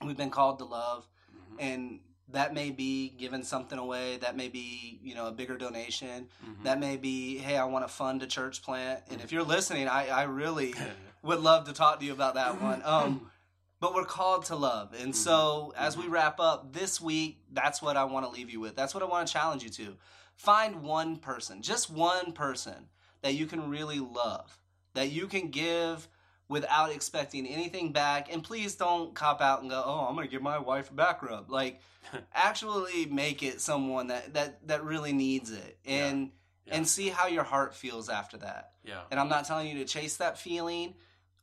We've 0.04 0.16
been 0.16 0.30
called 0.30 0.58
to 0.58 0.64
love, 0.64 1.08
hmm 1.30 1.56
and 1.58 2.00
that 2.28 2.52
may 2.52 2.70
be 2.70 3.10
giving 3.16 3.44
something 3.44 3.78
away. 3.78 4.16
That 4.16 4.36
may 4.36 4.48
be, 4.48 4.98
you 5.00 5.14
know, 5.14 5.28
a 5.28 5.32
bigger 5.32 5.56
donation. 5.56 6.28
hmm 6.44 6.64
That 6.64 6.78
may 6.80 6.96
be, 6.96 7.38
hey, 7.38 7.56
I 7.56 7.64
want 7.64 7.86
to 7.86 7.92
fund 7.92 8.22
a 8.22 8.26
church 8.26 8.62
plant. 8.62 9.00
And 9.10 9.20
if 9.20 9.30
you're 9.32 9.44
listening, 9.44 9.86
I, 9.88 10.08
I 10.08 10.22
really 10.24 10.74
would 11.22 11.38
love 11.40 11.66
to 11.66 11.72
talk 11.72 12.00
to 12.00 12.04
you 12.06 12.12
about 12.12 12.34
that 12.34 12.60
one. 12.60 12.82
Um, 12.84 13.30
but 13.78 13.94
we're 13.94 14.04
called 14.06 14.46
to 14.46 14.56
love. 14.56 14.94
And 14.98 15.14
so 15.14 15.72
as 15.76 15.96
we 15.98 16.08
wrap 16.08 16.40
up 16.40 16.72
this 16.72 16.98
week, 17.00 17.42
that's 17.52 17.82
what 17.82 17.96
I 17.96 18.04
want 18.04 18.24
to 18.26 18.32
leave 18.32 18.48
you 18.50 18.58
with. 18.58 18.74
That's 18.74 18.94
what 18.94 19.02
I 19.02 19.06
want 19.06 19.26
to 19.28 19.32
challenge 19.32 19.62
you 19.62 19.68
to. 19.70 19.96
Find 20.34 20.82
one 20.82 21.16
person, 21.18 21.60
just 21.62 21.90
one 21.90 22.32
person 22.32 22.88
that 23.22 23.34
you 23.34 23.46
can 23.46 23.68
really 23.68 24.00
love, 24.00 24.58
that 24.94 25.10
you 25.12 25.26
can 25.26 25.50
give 25.50 26.08
without 26.48 26.90
expecting 26.92 27.46
anything 27.46 27.92
back. 27.92 28.32
And 28.32 28.42
please 28.42 28.74
don't 28.76 29.14
cop 29.14 29.40
out 29.40 29.60
and 29.62 29.70
go, 29.70 29.82
"Oh, 29.84 30.06
I'm 30.08 30.14
going 30.14 30.26
to 30.26 30.30
give 30.30 30.42
my 30.42 30.58
wife 30.58 30.90
a 30.90 30.94
back 30.94 31.22
rub." 31.22 31.50
Like 31.50 31.80
actually 32.34 33.06
make 33.06 33.42
it 33.42 33.60
someone 33.60 34.08
that 34.08 34.34
that 34.34 34.66
that 34.68 34.84
really 34.84 35.12
needs 35.12 35.50
it. 35.50 35.78
And 35.84 36.30
Yeah. 36.66 36.76
and 36.76 36.88
see 36.88 37.08
how 37.08 37.26
your 37.28 37.44
heart 37.44 37.74
feels 37.74 38.08
after 38.08 38.36
that. 38.38 38.72
yeah 38.84 39.02
And 39.10 39.20
I'm 39.20 39.28
not 39.28 39.44
telling 39.46 39.68
you 39.68 39.78
to 39.78 39.84
chase 39.84 40.16
that 40.18 40.36
feeling. 40.38 40.94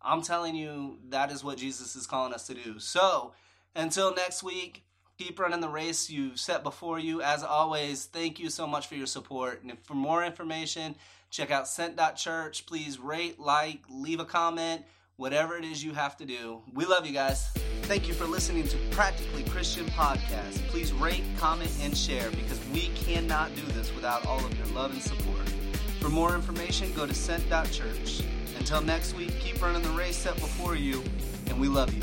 I'm 0.01 0.21
telling 0.21 0.53
you 0.55 0.99
that 1.09 1.31
is 1.31 1.43
what 1.45 1.57
Jesus 1.57 1.95
is 1.95 2.05
calling 2.07 2.33
us 2.33 2.47
to 2.47 2.53
do. 2.53 2.79
So, 2.79 3.33
Until 3.75 4.13
next 4.13 4.43
week, 4.43 4.83
keep 5.17 5.39
running 5.39 5.61
the 5.61 5.69
race 5.69 6.09
you 6.09 6.35
set 6.35 6.63
before 6.63 6.99
you. 6.99 7.21
As 7.21 7.43
always, 7.43 8.05
thank 8.05 8.39
you 8.39 8.49
so 8.49 8.65
much 8.67 8.87
for 8.87 8.95
your 8.95 9.07
support. 9.07 9.63
And 9.63 9.77
for 9.83 9.93
more 9.93 10.23
information, 10.23 10.95
check 11.29 11.51
out 11.51 11.67
sent.church. 11.67 12.65
Please 12.65 12.99
rate, 12.99 13.39
like, 13.39 13.81
leave 13.89 14.19
a 14.19 14.25
comment, 14.25 14.83
whatever 15.17 15.57
it 15.57 15.65
is 15.65 15.83
you 15.83 15.93
have 15.93 16.17
to 16.17 16.25
do. 16.25 16.61
We 16.73 16.85
love 16.85 17.05
you 17.05 17.13
guys. 17.13 17.47
Thank 17.83 18.07
you 18.07 18.13
for 18.13 18.25
listening 18.25 18.67
to 18.69 18.77
Practically 18.91 19.43
Christian 19.43 19.85
Podcast. 19.87 20.57
Please 20.69 20.93
rate, 20.93 21.23
comment, 21.37 21.71
and 21.81 21.97
share 21.97 22.29
because 22.31 22.59
we 22.73 22.87
cannot 22.95 23.53
do 23.55 23.61
this 23.73 23.93
without 23.93 24.25
all 24.25 24.43
of 24.43 24.57
your 24.57 24.67
love 24.67 24.93
and 24.93 25.01
support. 25.01 25.49
For 25.99 26.09
more 26.09 26.35
information, 26.35 26.91
go 26.93 27.05
to 27.05 27.13
sent.church. 27.13 28.23
Until 28.57 28.81
next 28.81 29.15
week, 29.15 29.37
keep 29.39 29.61
running 29.61 29.81
the 29.81 29.89
race 29.89 30.15
set 30.15 30.35
before 30.35 30.75
you, 30.75 31.03
and 31.47 31.59
we 31.59 31.67
love 31.67 31.93
you. 31.93 32.01